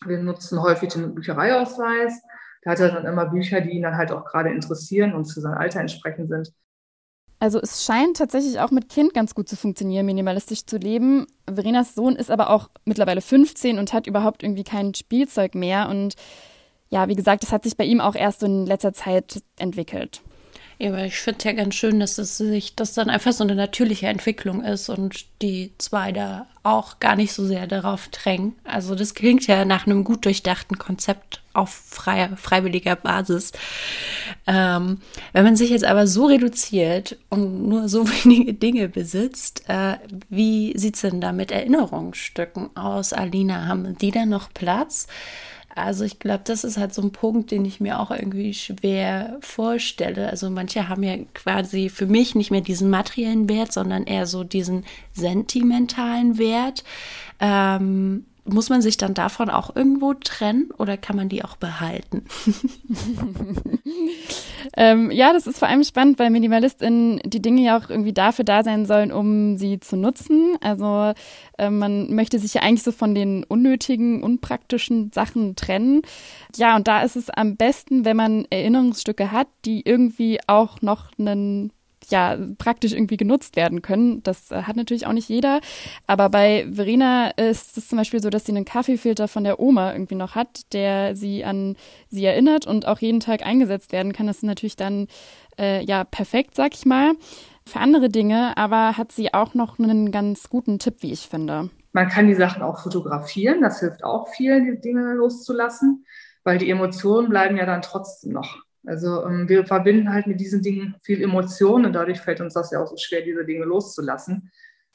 Wir 0.04 0.18
nutzen 0.18 0.62
häufig 0.62 0.92
den 0.92 1.14
Büchereiausweis. 1.14 2.22
Da 2.64 2.72
hat 2.72 2.80
er 2.80 2.92
dann 2.92 3.06
immer 3.06 3.28
Bücher, 3.28 3.62
die 3.62 3.70
ihn 3.70 3.84
dann 3.84 3.98
halt 3.98 4.12
auch 4.12 4.26
gerade 4.26 4.50
interessieren 4.50 5.14
und 5.14 5.26
zu 5.26 5.42
seinem 5.42 5.58
Alter 5.58 5.80
entsprechend 5.80 6.28
sind. 6.28 6.52
Also 7.38 7.60
es 7.60 7.86
scheint 7.86 8.18
tatsächlich 8.18 8.60
auch 8.60 8.72
mit 8.72 8.90
Kind 8.90 9.14
ganz 9.14 9.36
gut 9.36 9.48
zu 9.48 9.56
funktionieren, 9.56 10.08
minimalistisch 10.08 10.66
zu 10.66 10.78
leben. 10.78 11.28
Verenas 11.52 11.94
Sohn 11.94 12.16
ist 12.16 12.32
aber 12.32 12.50
auch 12.50 12.70
mittlerweile 12.86 13.22
15 13.22 13.78
und 13.78 13.94
hat 13.94 14.08
überhaupt 14.08 14.42
irgendwie 14.42 14.64
kein 14.64 14.96
Spielzeug 14.96 15.54
mehr. 15.54 15.88
Und 15.88 16.16
ja, 16.90 17.08
wie 17.08 17.16
gesagt, 17.16 17.44
das 17.44 17.52
hat 17.52 17.64
sich 17.64 17.78
bei 17.78 17.84
ihm 17.84 18.02
auch 18.02 18.16
erst 18.16 18.42
in 18.42 18.66
letzter 18.66 18.94
Zeit 18.94 19.44
entwickelt. 19.58 20.24
Ja, 20.82 20.90
aber 20.90 21.06
ich 21.06 21.18
finde 21.18 21.38
es 21.38 21.44
ja 21.44 21.52
ganz 21.52 21.76
schön, 21.76 22.00
dass 22.00 22.18
es 22.18 22.38
sich, 22.38 22.74
das 22.74 22.96
dann 22.96 23.12
einfach 23.12 23.34
so 23.34 23.44
eine 23.44 23.54
natürliche 23.54 24.08
Entwicklung 24.08 24.64
ist 24.64 24.90
und 24.90 25.26
die 25.44 25.74
zwei 25.78 26.12
da 26.12 26.48
auch 26.64 27.00
gar 27.00 27.16
nicht 27.16 27.34
so 27.34 27.46
sehr 27.46 27.68
darauf 27.68 28.08
drängen. 28.08 28.56
Also 28.64 28.96
das 28.96 29.14
klingt 29.14 29.46
ja 29.46 29.64
nach 29.64 29.86
einem 29.86 30.04
gut 30.04 30.26
durchdachten 30.26 30.80
Konzept 30.80 31.44
auf 31.54 31.70
freier, 31.70 32.36
freiwilliger 32.36 32.96
Basis. 32.96 33.52
Ähm, 34.48 35.02
wenn 35.34 35.44
man 35.44 35.56
sich 35.56 35.70
jetzt 35.70 35.86
aber 35.86 36.08
so 36.08 36.26
reduziert 36.26 37.16
und 37.30 37.70
nur 37.70 37.88
so 37.88 38.08
wenige 38.24 38.56
Dinge 38.56 38.90
besitzt, 38.90 39.70
äh, 39.70 39.98
wie 40.30 40.76
sieht 40.76 40.96
es 40.96 41.02
denn 41.02 41.22
da 41.22 41.32
mit 41.32 41.52
Erinnerungsstücken 41.52 42.76
aus, 42.76 43.14
Alina? 43.14 43.68
Haben 43.68 43.96
die 44.00 44.10
da 44.10 44.26
noch 44.26 44.52
Platz? 44.52 45.06
Also 45.76 46.04
ich 46.04 46.20
glaube, 46.20 46.42
das 46.44 46.64
ist 46.64 46.78
halt 46.78 46.94
so 46.94 47.02
ein 47.02 47.12
Punkt, 47.12 47.52
den 47.52 47.66
ich 47.66 47.80
mir 47.80 48.00
auch 48.00 48.12
irgendwie 48.12 48.54
schwer 48.54 49.38
vorstelle. 49.42 50.30
Also 50.30 50.50
manche 50.50 50.90
haben 50.90 51.04
ja 51.04 51.18
quasi 51.34 51.90
für 51.90 52.06
mich 52.06 52.36
nicht 52.36 52.52
mehr 52.52 52.62
diesen 52.62 52.90
materiellen 52.90 53.48
Wert, 53.50 53.72
sondern 53.72 54.04
eher 54.04 54.26
so 54.26 54.44
diesen 54.44 54.86
sentimentalen 55.14 56.38
Wert. 56.38 56.84
Ähm, 57.40 58.26
muss 58.46 58.70
man 58.70 58.82
sich 58.82 58.98
dann 58.98 59.14
davon 59.14 59.50
auch 59.50 59.76
irgendwo 59.76 60.14
trennen 60.14 60.72
oder 60.78 60.98
kann 60.98 61.16
man 61.16 61.30
die 61.30 61.44
auch 61.44 61.58
behalten? 61.58 62.26
ähm, 64.78 65.12
ja, 65.12 65.32
das 65.32 65.46
ist 65.46 65.60
vor 65.60 65.68
allem 65.68 65.84
spannend, 65.84 66.18
weil 66.18 66.32
MinimalistInnen 66.32 67.22
die 67.24 67.42
Dinge 67.42 67.62
ja 67.62 67.78
auch 67.78 67.90
irgendwie 67.90 68.14
dafür 68.14 68.44
da 68.44 68.64
sein 68.64 68.86
sollen, 68.86 69.12
um 69.12 69.58
sie 69.58 69.80
zu 69.80 69.96
nutzen. 69.96 70.58
Also 70.62 71.14
äh, 71.58 71.70
man 71.70 72.14
möchte 72.14 72.40
sich 72.40 72.56
ja 72.56 72.62
eigentlich 72.62 72.84
so 72.84 72.92
von 72.92 73.14
den 73.14 73.44
unnötigen, 73.44 74.24
unpraktischen 74.24 75.12
Sachen 75.14 75.56
trennen. 75.56 76.02
Ja, 76.56 76.76
und 76.76 76.88
da 76.88 77.04
ist 77.04 77.16
es 77.16 77.30
am 77.30 77.58
besten, 77.58 78.06
wenn 78.06 78.18
man 78.18 78.46
Erinnerungsstücke 78.50 79.32
hat, 79.32 79.48
die 79.66 79.82
irgendwie 79.86 80.40
auch 80.48 80.82
noch 80.82 81.12
einen 81.20 81.72
ja 82.12 82.38
praktisch 82.58 82.94
irgendwie 82.94 83.18
genutzt 83.18 83.56
werden 83.56 83.82
können. 83.82 84.24
Das 84.24 84.52
äh, 84.52 84.64
hat 84.64 84.76
natürlich 84.76 85.08
auch 85.08 85.14
nicht 85.14 85.30
jeder. 85.30 85.62
Aber 86.08 86.30
bei 86.30 86.68
Verena 86.72 87.30
ist 87.30 87.78
es 87.78 87.88
zum 87.88 87.98
Beispiel 87.98 88.22
so, 88.22 88.30
dass 88.30 88.46
sie 88.46 88.52
einen 88.52 88.66
Kaffeefilter 88.66 89.28
von 89.28 89.44
der 89.44 89.60
Oma 89.60 89.94
irgendwie 89.94 90.16
noch 90.16 90.36
hat, 90.36 90.74
der 90.74 91.16
sie 91.16 91.44
an 91.44 91.76
sie 92.10 92.26
erinnert 92.26 92.68
und 92.68 92.88
auch 92.88 93.00
jeden 93.00 93.20
Tag 93.20 93.46
eingesetzt 93.46 93.92
werden 93.92 94.14
kann. 94.14 94.28
Das 94.28 94.38
ist 94.38 94.44
natürlich 94.44 94.76
dann 94.76 95.08
äh, 95.60 95.84
ja 95.84 96.04
perfekt, 96.04 96.56
sag 96.56 96.74
ich 96.74 96.86
mal. 96.86 97.14
Für 97.66 97.80
andere 97.80 98.10
Dinge 98.10 98.58
aber 98.58 98.98
hat 98.98 99.12
sie 99.12 99.34
auch 99.34 99.54
noch 99.54 99.80
einen 99.80 100.12
ganz 100.12 100.50
guten 100.50 100.80
Tipp, 100.80 100.96
wie 101.00 101.12
ich 101.12 101.28
finde. 101.28 101.70
Man 101.94 102.10
kann 102.10 102.28
die 102.28 102.36
Sachen 102.36 102.64
auch 102.64 102.80
fotografieren. 102.80 103.62
Das 103.62 103.80
hilft 103.80 104.04
auch 104.04 104.30
viel, 104.30 104.62
die 104.64 104.82
Dinge 104.82 105.14
loszulassen, 105.14 106.06
weil 106.44 106.58
die 106.58 106.70
Emotionen 106.70 107.30
bleiben 107.30 107.58
ja 107.58 107.66
dann 107.66 107.82
trotzdem 107.82 108.34
noch. 108.34 108.58
Also 108.86 109.26
ähm, 109.26 109.48
wir 109.48 109.66
verbinden 109.66 110.12
halt 110.12 110.28
mit 110.28 110.40
diesen 110.40 110.62
Dingen 110.62 110.96
viel 111.04 111.22
Emotionen 111.22 111.86
und 111.86 111.94
dadurch 111.94 112.20
fällt 112.20 112.42
uns 112.42 112.54
das 112.54 112.72
ja 112.72 112.82
auch 112.82 112.88
so 112.88 112.98
schwer, 112.98 113.22
diese 113.22 113.46
Dinge 113.46 113.66
loszulassen. 113.66 114.52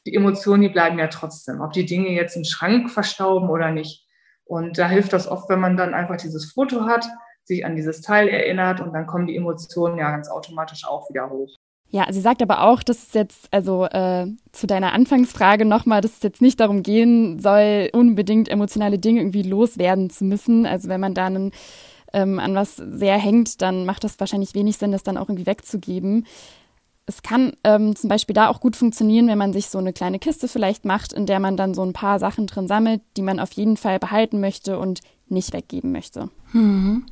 Die 0.06 0.14
Emotionen, 0.14 0.62
die 0.62 0.68
bleiben 0.68 0.98
ja 0.98 1.08
trotzdem, 1.08 1.60
ob 1.60 1.72
die 1.72 1.86
Dinge 1.86 2.10
jetzt 2.10 2.36
im 2.36 2.44
Schrank 2.44 2.90
verstauben 2.90 3.48
oder 3.48 3.70
nicht. 3.70 4.06
Und 4.44 4.78
da 4.78 4.88
hilft 4.88 5.12
das 5.12 5.26
oft, 5.28 5.48
wenn 5.48 5.60
man 5.60 5.76
dann 5.76 5.94
einfach 5.94 6.16
dieses 6.16 6.52
Foto 6.52 6.86
hat, 6.86 7.06
sich 7.44 7.64
an 7.64 7.76
dieses 7.76 8.00
Teil 8.00 8.28
erinnert 8.28 8.80
und 8.80 8.92
dann 8.92 9.06
kommen 9.06 9.26
die 9.26 9.36
Emotionen 9.36 9.98
ja 9.98 10.10
ganz 10.10 10.28
automatisch 10.28 10.84
auch 10.84 11.08
wieder 11.10 11.30
hoch. 11.30 11.56
Ja, 11.88 12.12
sie 12.12 12.20
sagt 12.20 12.42
aber 12.42 12.62
auch, 12.62 12.82
dass 12.82 13.04
es 13.04 13.14
jetzt, 13.14 13.48
also 13.52 13.86
äh, 13.86 14.26
zu 14.50 14.66
deiner 14.66 14.92
Anfangsfrage 14.92 15.64
nochmal, 15.64 16.00
dass 16.00 16.16
es 16.16 16.22
jetzt 16.22 16.42
nicht 16.42 16.58
darum 16.58 16.82
gehen 16.82 17.38
soll, 17.38 17.90
unbedingt 17.92 18.48
emotionale 18.48 18.98
Dinge 18.98 19.20
irgendwie 19.20 19.42
loswerden 19.42 20.10
zu 20.10 20.24
müssen. 20.24 20.66
Also 20.66 20.88
wenn 20.88 21.00
man 21.00 21.14
da 21.14 21.26
einen 21.26 21.52
ähm, 22.16 22.40
an 22.40 22.54
was 22.54 22.76
sehr 22.76 23.18
hängt, 23.18 23.60
dann 23.60 23.84
macht 23.84 24.02
das 24.02 24.18
wahrscheinlich 24.18 24.54
wenig 24.54 24.78
Sinn, 24.78 24.90
das 24.90 25.02
dann 25.02 25.18
auch 25.18 25.28
irgendwie 25.28 25.46
wegzugeben. 25.46 26.26
Es 27.04 27.22
kann 27.22 27.52
ähm, 27.62 27.94
zum 27.94 28.08
Beispiel 28.08 28.34
da 28.34 28.48
auch 28.48 28.58
gut 28.58 28.74
funktionieren, 28.74 29.28
wenn 29.28 29.38
man 29.38 29.52
sich 29.52 29.68
so 29.68 29.78
eine 29.78 29.92
kleine 29.92 30.18
Kiste 30.18 30.48
vielleicht 30.48 30.84
macht, 30.84 31.12
in 31.12 31.26
der 31.26 31.38
man 31.38 31.56
dann 31.56 31.74
so 31.74 31.84
ein 31.84 31.92
paar 31.92 32.18
Sachen 32.18 32.46
drin 32.46 32.66
sammelt, 32.66 33.02
die 33.16 33.22
man 33.22 33.38
auf 33.38 33.52
jeden 33.52 33.76
Fall 33.76 33.98
behalten 33.98 34.40
möchte 34.40 34.78
und 34.78 35.02
nicht 35.28 35.52
weggeben 35.52 35.92
möchte. 35.92 36.30
Mhm. 36.52 37.04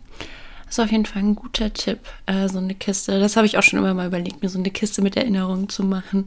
Das 0.65 0.79
ist 0.79 0.85
auf 0.85 0.91
jeden 0.91 1.05
Fall 1.05 1.23
ein 1.23 1.37
guter 1.37 1.73
Tipp, 1.73 2.01
äh, 2.25 2.49
so 2.49 2.59
eine 2.59 2.75
Kiste. 2.75 3.21
Das 3.21 3.37
habe 3.37 3.47
ich 3.47 3.59
auch 3.59 3.63
schon 3.63 3.79
immer 3.79 3.93
mal 3.93 4.07
überlegt, 4.07 4.43
mir 4.43 4.49
so 4.49 4.59
eine 4.59 4.71
Kiste 4.71 5.03
mit 5.03 5.17
Erinnerungen 5.17 5.69
zu 5.69 5.85
machen. 5.85 6.25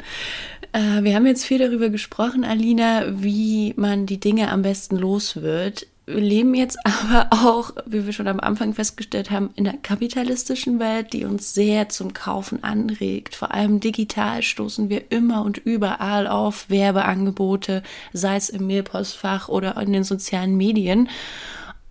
Äh, 0.71 1.03
wir 1.03 1.15
haben 1.15 1.25
jetzt 1.25 1.43
viel 1.43 1.57
darüber 1.57 1.89
gesprochen, 1.89 2.45
Alina, 2.45 3.21
wie 3.21 3.73
man 3.75 4.05
die 4.05 4.19
Dinge 4.19 4.51
am 4.51 4.61
besten 4.61 4.95
los 4.97 5.37
wird. 5.37 5.87
Wir 6.09 6.21
leben 6.21 6.55
jetzt 6.55 6.77
aber 6.85 7.27
auch, 7.31 7.71
wie 7.85 8.05
wir 8.05 8.13
schon 8.13 8.29
am 8.29 8.39
Anfang 8.39 8.73
festgestellt 8.73 9.29
haben, 9.29 9.49
in 9.55 9.67
einer 9.67 9.77
kapitalistischen 9.77 10.79
Welt, 10.79 11.11
die 11.11 11.25
uns 11.25 11.53
sehr 11.53 11.89
zum 11.89 12.13
Kaufen 12.13 12.63
anregt. 12.63 13.35
Vor 13.35 13.53
allem 13.53 13.81
digital 13.81 14.41
stoßen 14.41 14.89
wir 14.89 15.11
immer 15.11 15.43
und 15.43 15.57
überall 15.57 16.27
auf 16.27 16.69
Werbeangebote, 16.69 17.83
sei 18.13 18.37
es 18.37 18.49
im 18.49 18.67
Mailpostfach 18.67 19.49
oder 19.49 19.79
in 19.81 19.91
den 19.91 20.05
sozialen 20.05 20.55
Medien. 20.55 21.09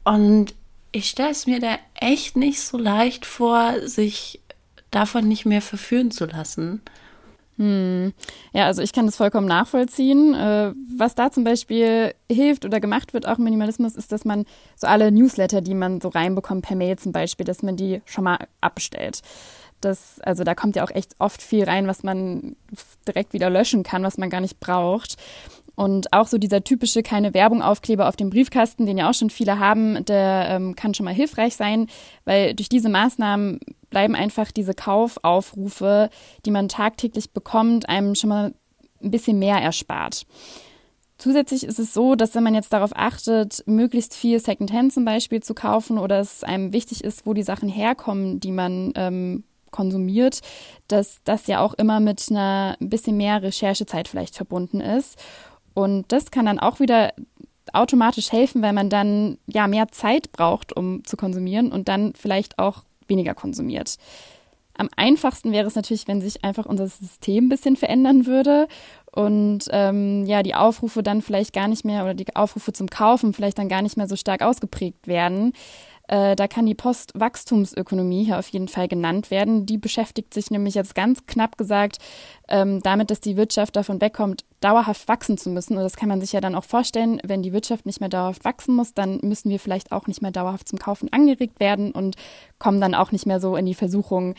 Und 0.03 0.55
ich 0.93 1.11
stelle 1.11 1.31
es 1.31 1.47
mir 1.47 1.61
da 1.61 1.79
echt 1.95 2.37
nicht 2.37 2.63
so 2.63 2.79
leicht 2.79 3.27
vor, 3.27 3.75
sich 3.85 4.41
davon 4.91 5.29
nicht 5.29 5.45
mehr 5.45 5.61
verführen 5.61 6.11
zu 6.11 6.25
lassen. 6.25 6.81
Hm. 7.59 8.13
Ja, 8.53 8.67
also 8.67 8.83
ich 8.83 8.93
kann 8.93 9.07
das 9.07 9.17
vollkommen 9.17 9.47
nachvollziehen. 9.47 10.35
Äh, 10.35 10.73
was 10.97 11.15
da 11.15 11.31
zum 11.31 11.45
Beispiel 11.45 12.15
hilft 12.31 12.65
oder 12.65 12.81
gemacht 12.81 13.15
wird, 13.15 13.27
auch 13.27 13.39
im 13.39 13.45
Minimalismus, 13.45 13.97
ist, 13.97 14.13
dass 14.13 14.25
man 14.25 14.45
so 14.77 14.87
alle 14.87 15.11
Newsletter, 15.11 15.63
die 15.63 15.75
man 15.75 16.01
so 16.01 16.09
reinbekommt 16.09 16.67
per 16.67 16.77
Mail 16.77 16.99
zum 16.99 17.13
Beispiel, 17.13 17.47
dass 17.47 17.63
man 17.63 17.77
die 17.77 18.03
schon 18.05 18.25
mal 18.25 18.39
abstellt. 18.61 19.23
Das, 19.81 20.21
also 20.21 20.43
da 20.43 20.55
kommt 20.55 20.77
ja 20.77 20.85
auch 20.85 20.91
echt 20.91 21.15
oft 21.19 21.43
viel 21.43 21.65
rein, 21.65 21.87
was 21.87 22.03
man 22.03 22.57
direkt 23.07 23.33
wieder 23.33 23.51
löschen 23.51 23.83
kann, 23.83 24.03
was 24.03 24.19
man 24.19 24.31
gar 24.31 24.41
nicht 24.41 24.59
braucht. 24.59 25.17
Und 25.77 26.13
auch 26.15 26.27
so 26.27 26.39
dieser 26.39 26.65
typische 26.65 27.03
keine 27.03 27.35
Werbung 27.35 27.63
Aufkleber 27.63 28.09
auf 28.09 28.17
dem 28.17 28.31
Briefkasten, 28.31 28.87
den 28.87 28.97
ja 28.97 29.11
auch 29.11 29.15
schon 29.15 29.31
viele 29.31 29.59
haben, 29.59 30.05
der 30.07 30.47
ähm, 30.49 30.75
kann 30.75 30.95
schon 30.95 31.05
mal 31.05 31.15
hilfreich 31.15 31.55
sein, 31.55 31.87
weil 32.25 32.55
durch 32.55 32.71
diese 32.71 32.89
Maßnahmen 32.89 33.61
bleiben 33.91 34.15
einfach 34.15 34.51
diese 34.51 34.73
Kaufaufrufe, 34.73 36.09
die 36.47 36.51
man 36.51 36.69
tagtäglich 36.69 37.31
bekommt, 37.31 37.89
einem 37.91 38.15
schon 38.15 38.31
mal 38.31 38.55
ein 39.03 39.11
bisschen 39.11 39.39
mehr 39.39 39.59
erspart. 39.59 40.27
Zusätzlich 41.19 41.65
ist 41.65 41.79
es 41.79 41.95
so, 41.95 42.15
dass 42.15 42.35
wenn 42.35 42.43
man 42.43 42.55
jetzt 42.55 42.73
darauf 42.73 42.91
achtet, 42.95 43.63
möglichst 43.67 44.15
viel 44.15 44.39
Secondhand 44.39 44.93
zum 44.93 45.05
Beispiel 45.05 45.43
zu 45.43 45.55
kaufen 45.55 45.99
oder 45.99 46.21
es 46.21 46.45
einem 46.45 46.73
wichtig 46.73 47.05
ist, 47.05 47.27
wo 47.27 47.33
die 47.33 47.43
Sachen 47.43 47.69
herkommen, 47.69 48.39
die 48.41 48.53
man 48.53 48.93
ähm, 48.97 49.45
konsumiert, 49.71 50.41
dass 50.89 51.21
das 51.25 51.47
ja 51.47 51.61
auch 51.61 51.75
immer 51.75 52.01
mit 52.01 52.27
einer 52.31 52.77
ein 52.81 52.91
bisschen 52.91 53.17
mehr 53.17 53.43
Recherchezeit 53.43 54.09
vielleicht 54.09 54.37
verbunden 54.37 54.81
ist. 54.81 55.17
Und 55.77 56.11
das 56.11 56.31
kann 56.31 56.47
dann 56.47 56.59
auch 56.59 56.81
wieder 56.81 57.13
automatisch 57.75 58.33
helfen, 58.33 58.63
weil 58.63 58.73
man 58.73 58.89
dann 58.89 59.37
ja 59.47 59.67
mehr 59.67 59.89
Zeit 59.89 60.33
braucht, 60.33 60.75
um 60.75 61.05
zu 61.05 61.19
konsumieren 61.19 61.71
und 61.71 61.89
dann 61.89 62.15
vielleicht 62.15 62.59
auch 62.59 62.85
weniger 63.09 63.35
konsumiert. 63.35 63.97
Am 64.79 64.89
einfachsten 64.97 65.53
wäre 65.53 65.67
es 65.67 65.75
natürlich, 65.75 66.09
wenn 66.09 66.23
sich 66.23 66.45
einfach 66.45 66.65
unser 66.65 66.89
System 66.89 67.45
ein 67.45 67.49
bisschen 67.51 67.77
verändern 67.77 68.25
würde 68.25 68.69
und 69.13 69.67
ähm, 69.71 70.25
ja, 70.25 70.43
die 70.43 70.55
Aufrufe 70.55 71.03
dann 71.03 71.21
vielleicht 71.21 71.53
gar 71.53 71.69
nicht 71.69 71.85
mehr 71.85 72.05
oder 72.05 72.15
die 72.15 72.35
Aufrufe 72.35 72.73
zum 72.73 72.89
Kaufen 72.89 73.35
vielleicht 73.35 73.59
dann 73.59 73.69
gar 73.69 73.83
nicht 73.83 73.99
mehr 73.99 74.09
so 74.09 74.17
stark 74.17 74.41
ausgeprägt 74.41 75.07
werden. 75.07 75.53
Äh, 76.09 76.37
da 76.37 76.47
kann 76.49 76.67
die 76.67 76.75
Postwachstumsökonomie 76.75 78.25
hier 78.25 78.39
auf 78.39 78.49
jeden 78.49 78.69
Fall 78.69 78.89
genannt 78.89 79.31
werden. 79.31 79.67
Die 79.67 79.79
beschäftigt 79.79 80.33
sich 80.33 80.51
nämlich 80.51 80.75
jetzt 80.75 80.95
ganz 80.95 81.27
knapp 81.27 81.59
gesagt 81.59 81.99
ähm, 82.49 82.83
damit, 82.83 83.11
dass 83.11 83.21
die 83.21 83.37
Wirtschaft 83.37 83.77
davon 83.77 84.01
wegkommt, 84.01 84.45
dauerhaft 84.61 85.09
wachsen 85.09 85.39
zu 85.39 85.51
müssen. 85.51 85.77
Und 85.77 85.83
das 85.83 85.97
kann 85.97 86.09
man 86.09 86.21
sich 86.21 86.33
ja 86.33 86.41
dann 86.41 86.55
auch 86.55 86.65
vorstellen, 86.65 87.21
wenn 87.25 87.43
die 87.43 87.53
Wirtschaft 87.53 87.87
nicht 87.87 88.01
mehr 88.01 88.09
dauerhaft 88.09 88.45
wachsen 88.45 88.75
muss, 88.75 88.95
dann 88.95 89.19
müssen 89.23 89.51
wir 89.51 89.59
vielleicht 89.59 89.93
auch 89.93 90.07
nicht 90.07 90.23
mehr 90.23 90.31
dauerhaft 90.31 90.69
zum 90.69 90.79
Kaufen 90.79 91.13
angeregt 91.13 91.61
werden 91.61 91.93
und 91.93 92.17
kommen 92.59 92.81
dann 92.81 92.95
auch 92.95 93.13
nicht 93.13 93.27
mehr 93.27 93.41
so 93.41 93.57
in 93.57 93.67
die 93.67 93.75
Versuchung, 93.75 94.35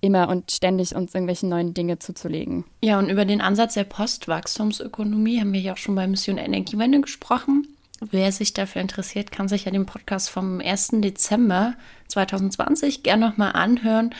immer 0.00 0.28
und 0.28 0.50
ständig 0.50 0.94
uns 0.94 1.14
irgendwelche 1.14 1.46
neuen 1.46 1.74
Dinge 1.74 1.98
zuzulegen. 1.98 2.64
Ja, 2.82 2.98
und 2.98 3.08
über 3.08 3.24
den 3.24 3.40
Ansatz 3.40 3.74
der 3.74 3.84
Postwachstumsökonomie 3.84 5.40
haben 5.40 5.52
wir 5.52 5.60
ja 5.60 5.72
auch 5.72 5.78
schon 5.78 5.94
bei 5.94 6.06
Mission 6.06 6.38
Energiewende 6.38 7.00
gesprochen. 7.00 7.66
Wer 8.00 8.30
sich 8.30 8.52
dafür 8.52 8.82
interessiert, 8.82 9.32
kann 9.32 9.48
sich 9.48 9.64
ja 9.64 9.70
den 9.70 9.86
Podcast 9.86 10.28
vom 10.28 10.60
1. 10.60 10.88
Dezember 10.96 11.74
2020 12.08 13.02
gerne 13.02 13.28
nochmal 13.28 13.52
anhören 13.52 14.14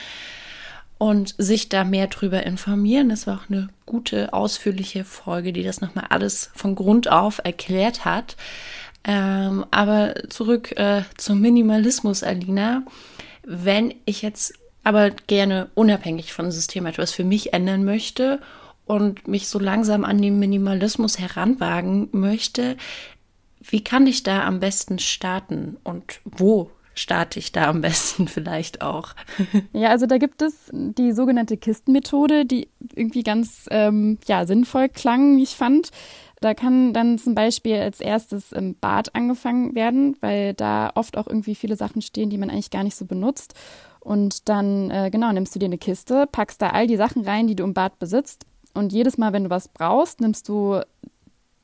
und 0.97 1.35
sich 1.37 1.69
da 1.69 1.83
mehr 1.83 2.07
drüber 2.07 2.43
informieren. 2.43 3.09
Das 3.09 3.27
war 3.27 3.37
auch 3.37 3.49
eine 3.49 3.69
gute, 3.85 4.33
ausführliche 4.33 5.03
Folge, 5.03 5.53
die 5.53 5.63
das 5.63 5.79
nochmal 5.79 6.05
alles 6.09 6.49
von 6.55 6.73
Grund 6.73 7.07
auf 7.11 7.39
erklärt 7.43 8.03
hat. 8.03 8.35
Ähm, 9.03 9.65
aber 9.69 10.15
zurück 10.29 10.75
äh, 10.77 11.03
zum 11.17 11.39
Minimalismus, 11.39 12.23
Alina. 12.23 12.83
Wenn 13.43 13.93
ich 14.05 14.23
jetzt 14.23 14.53
aber 14.83 15.11
gerne 15.11 15.69
unabhängig 15.75 16.33
von 16.33 16.51
System 16.51 16.85
etwas 16.87 17.11
für 17.11 17.23
mich 17.23 17.53
ändern 17.53 17.85
möchte 17.85 18.41
und 18.85 19.27
mich 19.27 19.49
so 19.49 19.59
langsam 19.59 20.03
an 20.03 20.21
den 20.21 20.39
Minimalismus 20.39 21.19
heranwagen 21.19 22.09
möchte, 22.11 22.75
wie 23.69 23.83
kann 23.83 24.07
ich 24.07 24.23
da 24.23 24.45
am 24.45 24.59
besten 24.59 24.99
starten 24.99 25.77
und 25.83 26.19
wo 26.23 26.71
starte 26.95 27.39
ich 27.39 27.51
da 27.51 27.69
am 27.69 27.81
besten 27.81 28.27
vielleicht 28.27 28.81
auch? 28.81 29.13
Ja, 29.73 29.89
also 29.89 30.05
da 30.05 30.17
gibt 30.17 30.41
es 30.41 30.69
die 30.73 31.11
sogenannte 31.11 31.57
Kistenmethode, 31.57 32.45
die 32.45 32.69
irgendwie 32.95 33.23
ganz 33.23 33.65
ähm, 33.71 34.17
ja, 34.27 34.45
sinnvoll 34.45 34.89
klang, 34.89 35.37
wie 35.37 35.43
ich 35.43 35.55
fand. 35.55 35.91
Da 36.39 36.53
kann 36.53 36.93
dann 36.93 37.17
zum 37.17 37.33
Beispiel 37.33 37.77
als 37.77 37.99
erstes 37.99 38.51
im 38.51 38.75
Bad 38.75 39.15
angefangen 39.15 39.73
werden, 39.73 40.17
weil 40.21 40.53
da 40.53 40.91
oft 40.93 41.17
auch 41.17 41.27
irgendwie 41.27 41.55
viele 41.55 41.75
Sachen 41.75 42.01
stehen, 42.01 42.29
die 42.29 42.37
man 42.37 42.49
eigentlich 42.49 42.69
gar 42.69 42.83
nicht 42.83 42.95
so 42.95 43.05
benutzt. 43.05 43.55
Und 43.99 44.47
dann, 44.47 44.91
äh, 44.91 45.09
genau, 45.11 45.31
nimmst 45.31 45.55
du 45.55 45.59
dir 45.59 45.65
eine 45.65 45.79
Kiste, 45.79 46.27
packst 46.31 46.61
da 46.61 46.69
all 46.69 46.87
die 46.87 46.95
Sachen 46.95 47.23
rein, 47.23 47.47
die 47.47 47.55
du 47.55 47.63
im 47.63 47.73
Bad 47.73 47.97
besitzt. 47.99 48.45
Und 48.73 48.93
jedes 48.93 49.17
Mal, 49.17 49.33
wenn 49.33 49.45
du 49.45 49.49
was 49.49 49.67
brauchst, 49.67 50.21
nimmst 50.21 50.47
du 50.47 50.81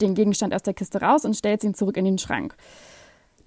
den 0.04 0.16
Gegenstand 0.16 0.54
aus 0.54 0.64
der 0.64 0.74
Kiste 0.74 1.02
raus 1.02 1.26
und 1.26 1.34
stellst 1.34 1.64
ihn 1.64 1.74
zurück 1.74 1.98
in 1.98 2.06
den 2.06 2.18
Schrank. 2.18 2.56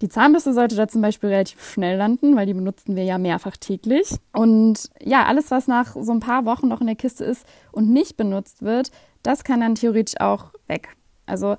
Die 0.02 0.08
Zahnbürste 0.08 0.52
sollte 0.52 0.76
da 0.76 0.88
zum 0.88 1.00
Beispiel 1.00 1.30
relativ 1.30 1.72
schnell 1.72 1.96
landen, 1.96 2.36
weil 2.36 2.46
die 2.46 2.52
benutzen 2.52 2.96
wir 2.96 3.04
ja 3.04 3.16
mehrfach 3.16 3.56
täglich. 3.56 4.16
Und 4.32 4.90
ja, 5.02 5.24
alles, 5.24 5.50
was 5.50 5.68
nach 5.68 5.96
so 5.98 6.12
ein 6.12 6.20
paar 6.20 6.44
Wochen 6.44 6.68
noch 6.68 6.82
in 6.82 6.86
der 6.86 6.96
Kiste 6.96 7.24
ist 7.24 7.46
und 7.72 7.90
nicht 7.90 8.16
benutzt 8.16 8.62
wird, 8.62 8.90
das 9.22 9.42
kann 9.42 9.60
dann 9.60 9.74
theoretisch 9.74 10.20
auch 10.20 10.52
weg. 10.66 10.90
Also 11.24 11.56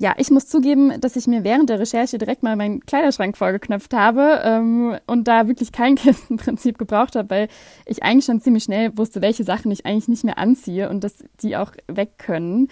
ja, 0.00 0.14
ich 0.16 0.30
muss 0.30 0.46
zugeben, 0.46 0.98
dass 1.02 1.14
ich 1.14 1.26
mir 1.26 1.44
während 1.44 1.68
der 1.68 1.78
Recherche 1.78 2.16
direkt 2.16 2.42
mal 2.42 2.56
meinen 2.56 2.80
Kleiderschrank 2.80 3.36
vollgeknöpft 3.36 3.92
habe 3.92 4.40
ähm, 4.42 4.96
und 5.06 5.28
da 5.28 5.46
wirklich 5.46 5.72
kein 5.72 5.94
Kistenprinzip 5.96 6.78
gebraucht 6.78 7.16
habe, 7.16 7.28
weil 7.28 7.48
ich 7.84 8.02
eigentlich 8.02 8.24
schon 8.24 8.40
ziemlich 8.40 8.64
schnell 8.64 8.96
wusste, 8.96 9.20
welche 9.20 9.44
Sachen 9.44 9.70
ich 9.70 9.84
eigentlich 9.84 10.08
nicht 10.08 10.24
mehr 10.24 10.38
anziehe 10.38 10.88
und 10.88 11.04
dass 11.04 11.22
die 11.42 11.54
auch 11.54 11.72
weg 11.86 12.12
können. 12.16 12.68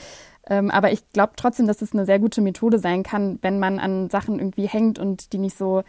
Ähm, 0.49 0.71
aber 0.71 0.93
ich 0.93 1.01
glaube 1.13 1.35
trotzdem, 1.37 1.67
dass 1.67 1.83
es 1.83 1.93
eine 1.93 2.07
sehr 2.07 2.19
gute 2.19 2.41
Methode 2.41 2.79
sein 2.79 3.03
kann, 3.03 3.39
wenn 3.43 3.59
man 3.59 3.79
an 3.79 4.11
Sachen 4.11 4.39
irgendwie 4.39 4.67
hängt 4.67 4.99
und 4.99 5.33
die 5.33 5.39
nicht 5.39 5.57
so 5.57 5.83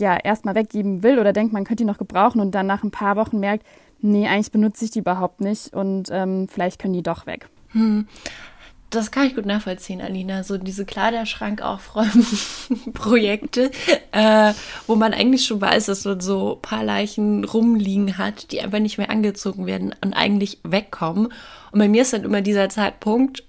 ja 0.00 0.16
erstmal 0.16 0.54
weggeben 0.54 1.02
will 1.02 1.18
oder 1.18 1.32
denkt, 1.32 1.52
man 1.52 1.64
könnte 1.64 1.82
die 1.82 1.88
noch 1.88 1.98
gebrauchen 1.98 2.40
und 2.40 2.52
dann 2.52 2.66
nach 2.66 2.82
ein 2.82 2.90
paar 2.90 3.16
Wochen 3.16 3.38
merkt, 3.38 3.66
nee, 4.00 4.26
eigentlich 4.26 4.52
benutze 4.52 4.84
ich 4.84 4.90
die 4.90 5.00
überhaupt 5.00 5.40
nicht 5.40 5.74
und 5.74 6.08
ähm, 6.10 6.48
vielleicht 6.48 6.80
können 6.80 6.94
die 6.94 7.02
doch 7.02 7.26
weg. 7.26 7.48
Hm 7.72 8.06
das 8.94 9.10
kann 9.10 9.26
ich 9.26 9.34
gut 9.34 9.46
nachvollziehen, 9.46 10.00
Alina. 10.00 10.44
So 10.44 10.58
diese 10.58 10.84
Kleiderschrank 10.84 11.62
aufräumen 11.62 12.26
Projekte, 12.92 13.70
äh, 14.12 14.52
wo 14.86 14.96
man 14.96 15.14
eigentlich 15.14 15.46
schon 15.46 15.60
weiß, 15.60 15.86
dass 15.86 16.04
man 16.04 16.20
so 16.20 16.56
ein 16.56 16.62
paar 16.62 16.84
Leichen 16.84 17.44
rumliegen 17.44 18.18
hat, 18.18 18.52
die 18.52 18.60
einfach 18.60 18.78
nicht 18.78 18.98
mehr 18.98 19.10
angezogen 19.10 19.66
werden 19.66 19.94
und 20.04 20.12
eigentlich 20.12 20.58
wegkommen. 20.62 21.26
Und 21.72 21.78
bei 21.78 21.88
mir 21.88 22.02
ist 22.02 22.12
dann 22.12 22.24
immer 22.24 22.42
dieser 22.42 22.68
Zeitpunkt, 22.68 23.44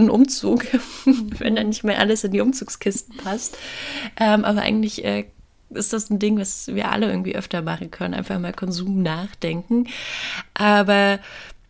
ein 0.00 0.10
Umzug, 0.10 0.66
wenn 1.04 1.56
dann 1.56 1.68
nicht 1.68 1.84
mehr 1.84 1.98
alles 1.98 2.24
in 2.24 2.32
die 2.32 2.40
Umzugskisten 2.40 3.16
passt. 3.16 3.56
Ähm, 4.18 4.44
aber 4.44 4.62
eigentlich 4.62 5.04
äh, 5.04 5.26
ist 5.70 5.92
das 5.92 6.10
ein 6.10 6.18
Ding, 6.18 6.38
was 6.38 6.68
wir 6.68 6.90
alle 6.90 7.08
irgendwie 7.08 7.36
öfter 7.36 7.62
machen 7.62 7.90
können, 7.90 8.14
einfach 8.14 8.38
mal 8.38 8.52
Konsum 8.52 9.02
nachdenken. 9.02 9.86
Aber 10.54 11.20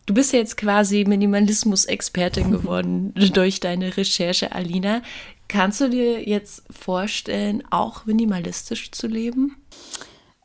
Du 0.05 0.15
bist 0.15 0.33
ja 0.33 0.39
jetzt 0.39 0.57
quasi 0.57 1.05
Minimalismus-Expertin 1.05 2.51
geworden 2.51 3.13
durch 3.13 3.59
deine 3.59 3.95
Recherche, 3.95 4.51
Alina. 4.51 5.03
Kannst 5.47 5.79
du 5.79 5.89
dir 5.89 6.27
jetzt 6.27 6.63
vorstellen, 6.69 7.63
auch 7.69 8.05
minimalistisch 8.05 8.91
zu 8.91 9.07
leben? 9.07 9.57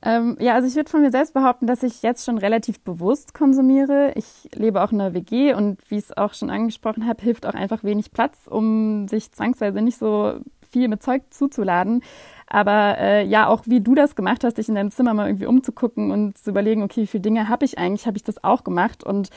Ähm, 0.07 0.37
ja, 0.39 0.55
also 0.55 0.69
ich 0.69 0.77
würde 0.77 0.89
von 0.89 1.03
mir 1.03 1.11
selbst 1.11 1.35
behaupten, 1.35 1.67
dass 1.67 1.83
ich 1.83 2.01
jetzt 2.03 2.25
schon 2.25 2.39
relativ 2.39 2.79
bewusst 2.79 3.35
konsumiere. 3.35 4.13
Ich 4.15 4.49
lebe 4.55 4.81
auch 4.81 4.93
in 4.93 5.01
einer 5.01 5.15
WG 5.15 5.53
und 5.53 5.81
wie 5.91 5.97
ich 5.97 6.05
es 6.05 6.17
auch 6.17 6.33
schon 6.33 6.49
angesprochen 6.49 7.09
habe, 7.09 7.21
hilft 7.21 7.45
auch 7.45 7.55
einfach 7.55 7.83
wenig 7.83 8.13
Platz, 8.13 8.47
um 8.49 9.09
sich 9.09 9.33
zwangsweise 9.33 9.83
nicht 9.83 9.99
so 9.99 10.35
viel 10.71 10.87
mit 10.87 11.03
Zeug 11.03 11.23
zuzuladen. 11.31 12.05
Aber 12.47 12.97
äh, 12.99 13.27
ja, 13.27 13.49
auch 13.49 13.63
wie 13.67 13.81
du 13.81 13.97
das 13.97 14.15
gemacht 14.15 14.45
hast, 14.45 14.59
dich 14.59 14.69
in 14.69 14.77
deinem 14.77 14.93
Zimmer 14.93 15.13
mal 15.13 15.27
irgendwie 15.27 15.47
umzugucken 15.47 16.13
und 16.13 16.39
zu 16.39 16.51
überlegen, 16.51 16.85
okay, 16.85 17.03
wie 17.03 17.07
viele 17.09 17.23
Dinge 17.23 17.49
habe 17.49 17.65
ich 17.65 17.77
eigentlich, 17.77 18.07
habe 18.07 18.17
ich 18.17 18.23
das 18.23 18.45
auch 18.45 18.63
gemacht. 18.63 19.03
Und 19.03 19.31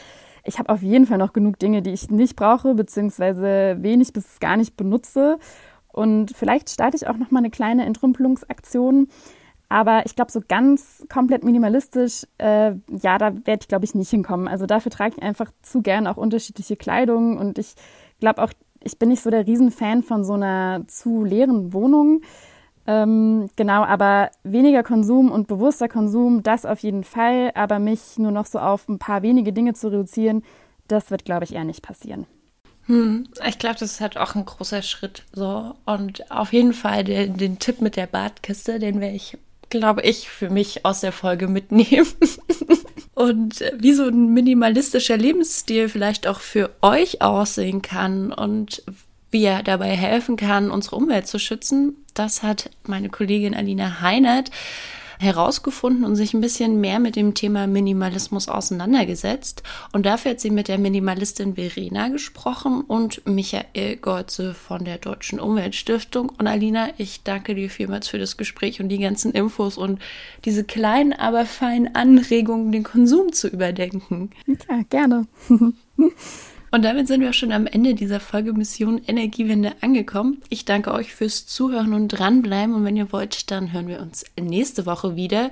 ich 0.43 0.59
habe 0.59 0.71
auf 0.71 0.83
jeden 0.83 1.07
Fall 1.07 1.17
noch 1.17 1.33
genug 1.33 1.57
Dinge, 1.57 1.81
die 1.81 1.93
ich 1.93 2.11
nicht 2.11 2.35
brauche, 2.35 2.75
beziehungsweise 2.75 3.77
wenig 3.79 4.13
bis 4.13 4.39
gar 4.39 4.55
nicht 4.55 4.77
benutze. 4.77 5.39
Und 5.91 6.37
vielleicht 6.37 6.69
starte 6.69 6.95
ich 6.95 7.07
auch 7.07 7.17
noch 7.17 7.31
mal 7.31 7.39
eine 7.39 7.49
kleine 7.49 7.85
Entrümpelungsaktion. 7.87 9.07
Aber 9.69 10.05
ich 10.05 10.15
glaube, 10.15 10.31
so 10.31 10.41
ganz 10.45 11.05
komplett 11.13 11.43
minimalistisch, 11.43 12.25
äh, 12.39 12.73
ja, 12.89 13.17
da 13.19 13.35
werde 13.45 13.59
ich, 13.61 13.67
glaube 13.67 13.85
ich, 13.85 13.93
nicht 13.93 14.09
hinkommen. 14.09 14.47
Also 14.47 14.65
dafür 14.65 14.91
trage 14.91 15.15
ich 15.17 15.23
einfach 15.23 15.51
zu 15.61 15.83
gern 15.83 16.07
auch 16.07 16.17
unterschiedliche 16.17 16.75
Kleidung. 16.75 17.37
Und 17.37 17.59
ich 17.59 17.75
glaube 18.19 18.41
auch, 18.43 18.51
ich 18.83 18.97
bin 18.97 19.09
nicht 19.09 19.21
so 19.21 19.29
der 19.29 19.45
Riesenfan 19.45 20.01
von 20.01 20.23
so 20.23 20.33
einer 20.33 20.81
zu 20.87 21.23
leeren 21.23 21.71
Wohnung. 21.71 22.21
Ähm, 22.87 23.49
genau, 23.55 23.83
aber 23.83 24.31
weniger 24.43 24.81
Konsum 24.81 25.29
und 25.29 25.47
bewusster 25.47 25.87
Konsum, 25.87 26.41
das 26.41 26.65
auf 26.65 26.79
jeden 26.79 27.03
Fall. 27.03 27.51
Aber 27.53 27.77
mich 27.77 28.17
nur 28.17 28.31
noch 28.31 28.47
so 28.47 28.57
auf 28.57 28.89
ein 28.89 28.97
paar 28.97 29.21
wenige 29.21 29.53
Dinge 29.53 29.75
zu 29.75 29.89
reduzieren, 29.89 30.43
das 30.87 31.11
wird, 31.11 31.25
glaube 31.25 31.43
ich, 31.43 31.53
eher 31.53 31.63
nicht 31.63 31.83
passieren. 31.83 32.25
Hm, 32.85 33.27
ich 33.47 33.59
glaube, 33.59 33.75
das 33.79 33.91
ist 33.91 34.01
halt 34.01 34.17
auch 34.17 34.33
ein 34.33 34.45
großer 34.45 34.81
Schritt. 34.81 35.25
So. 35.31 35.75
Und 35.85 36.31
auf 36.31 36.51
jeden 36.53 36.73
Fall 36.73 37.03
den, 37.03 37.37
den 37.37 37.59
Tipp 37.59 37.81
mit 37.81 37.95
der 37.95 38.07
Badkiste, 38.07 38.79
den 38.79 38.99
werde 38.99 39.15
ich, 39.15 39.37
glaube 39.69 40.01
ich, 40.01 40.29
für 40.29 40.49
mich 40.49 40.85
aus 40.85 41.01
der 41.01 41.11
Folge 41.11 41.47
mitnehmen. 41.47 42.07
und 43.13 43.63
wie 43.77 43.93
so 43.93 44.07
ein 44.07 44.33
minimalistischer 44.33 45.17
Lebensstil 45.17 45.89
vielleicht 45.89 46.27
auch 46.27 46.39
für 46.39 46.71
euch 46.81 47.21
aussehen 47.21 47.81
kann 47.81 48.31
und 48.31 48.83
wie 49.31 49.43
er 49.43 49.61
dabei 49.61 49.95
helfen 49.95 50.37
kann, 50.37 50.71
unsere 50.71 50.95
Umwelt 50.95 51.27
zu 51.27 51.37
schützen. 51.37 51.95
Das 52.13 52.41
hat 52.43 52.69
meine 52.83 53.09
Kollegin 53.09 53.53
Alina 53.53 54.01
Heinert 54.01 54.51
herausgefunden 55.19 56.05
und 56.05 56.15
sich 56.15 56.33
ein 56.33 56.39
bisschen 56.39 56.79
mehr 56.79 56.99
mit 56.99 57.17
dem 57.17 57.33
Thema 57.33 57.67
Minimalismus 57.67 58.47
auseinandergesetzt. 58.47 59.63
Und 59.91 60.05
dafür 60.05 60.31
hat 60.31 60.39
sie 60.39 60.49
mit 60.49 60.69
der 60.69 60.77
Minimalistin 60.77 61.55
Verena 61.55 62.07
gesprochen 62.07 62.81
und 62.81 63.21
Michael 63.27 63.97
Golze 63.97 64.53
von 64.53 64.85
der 64.85 64.97
Deutschen 64.97 65.41
Umweltstiftung. 65.41 66.29
Und 66.29 66.47
Alina, 66.47 66.87
ich 66.97 67.23
danke 67.23 67.53
dir 67.53 67.69
vielmals 67.69 68.07
für 68.07 68.17
das 68.17 68.37
Gespräch 68.37 68.79
und 68.79 68.87
die 68.87 68.99
ganzen 68.99 69.33
Infos 69.33 69.77
und 69.77 69.99
diese 70.45 70.63
kleinen, 70.63 71.11
aber 71.11 71.45
feinen 71.45 71.95
Anregungen, 71.95 72.71
den 72.71 72.83
Konsum 72.83 73.33
zu 73.33 73.49
überdenken. 73.49 74.29
Ja, 74.47 74.83
gerne. 74.89 75.27
Und 76.71 76.83
damit 76.83 77.07
sind 77.07 77.21
wir 77.21 77.33
schon 77.33 77.51
am 77.51 77.65
Ende 77.65 77.95
dieser 77.95 78.19
Folge 78.19 78.53
Mission 78.53 79.01
Energiewende 79.07 79.73
angekommen. 79.81 80.41
Ich 80.49 80.65
danke 80.65 80.93
euch 80.93 81.13
fürs 81.15 81.47
Zuhören 81.47 81.93
und 81.93 82.09
dranbleiben. 82.09 82.75
Und 82.75 82.85
wenn 82.85 82.97
ihr 82.97 83.11
wollt, 83.11 83.49
dann 83.49 83.73
hören 83.73 83.87
wir 83.87 84.01
uns 84.01 84.23
nächste 84.39 84.85
Woche 84.85 85.15
wieder. 85.15 85.51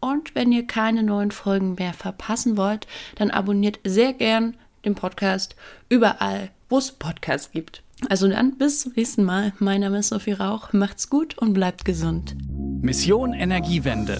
Und 0.00 0.34
wenn 0.34 0.50
ihr 0.50 0.66
keine 0.66 1.04
neuen 1.04 1.30
Folgen 1.30 1.76
mehr 1.76 1.92
verpassen 1.92 2.56
wollt, 2.56 2.88
dann 3.14 3.30
abonniert 3.30 3.78
sehr 3.84 4.12
gern 4.12 4.56
den 4.84 4.96
Podcast 4.96 5.54
überall, 5.88 6.50
wo 6.68 6.78
es 6.78 6.90
Podcasts 6.90 7.52
gibt. 7.52 7.82
Also 8.08 8.28
dann 8.28 8.58
bis 8.58 8.80
zum 8.80 8.92
nächsten 8.96 9.22
Mal. 9.22 9.52
Mein 9.60 9.82
Name 9.82 9.98
ist 9.98 10.08
Sophie 10.08 10.32
Rauch. 10.32 10.72
Macht's 10.72 11.08
gut 11.08 11.38
und 11.38 11.52
bleibt 11.52 11.84
gesund. 11.84 12.34
Mission 12.80 13.32
Energiewende. 13.32 14.18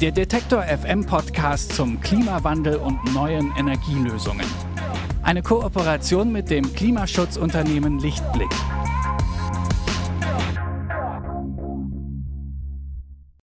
Der 0.00 0.10
Detektor 0.10 0.64
FM 0.64 1.06
Podcast 1.06 1.72
zum 1.76 2.00
Klimawandel 2.00 2.74
und 2.76 2.98
neuen 3.14 3.52
Energielösungen. 3.56 4.46
Eine 5.24 5.40
Kooperation 5.40 6.32
mit 6.32 6.50
dem 6.50 6.74
Klimaschutzunternehmen 6.74 7.98
Lichtblick. 7.98 8.50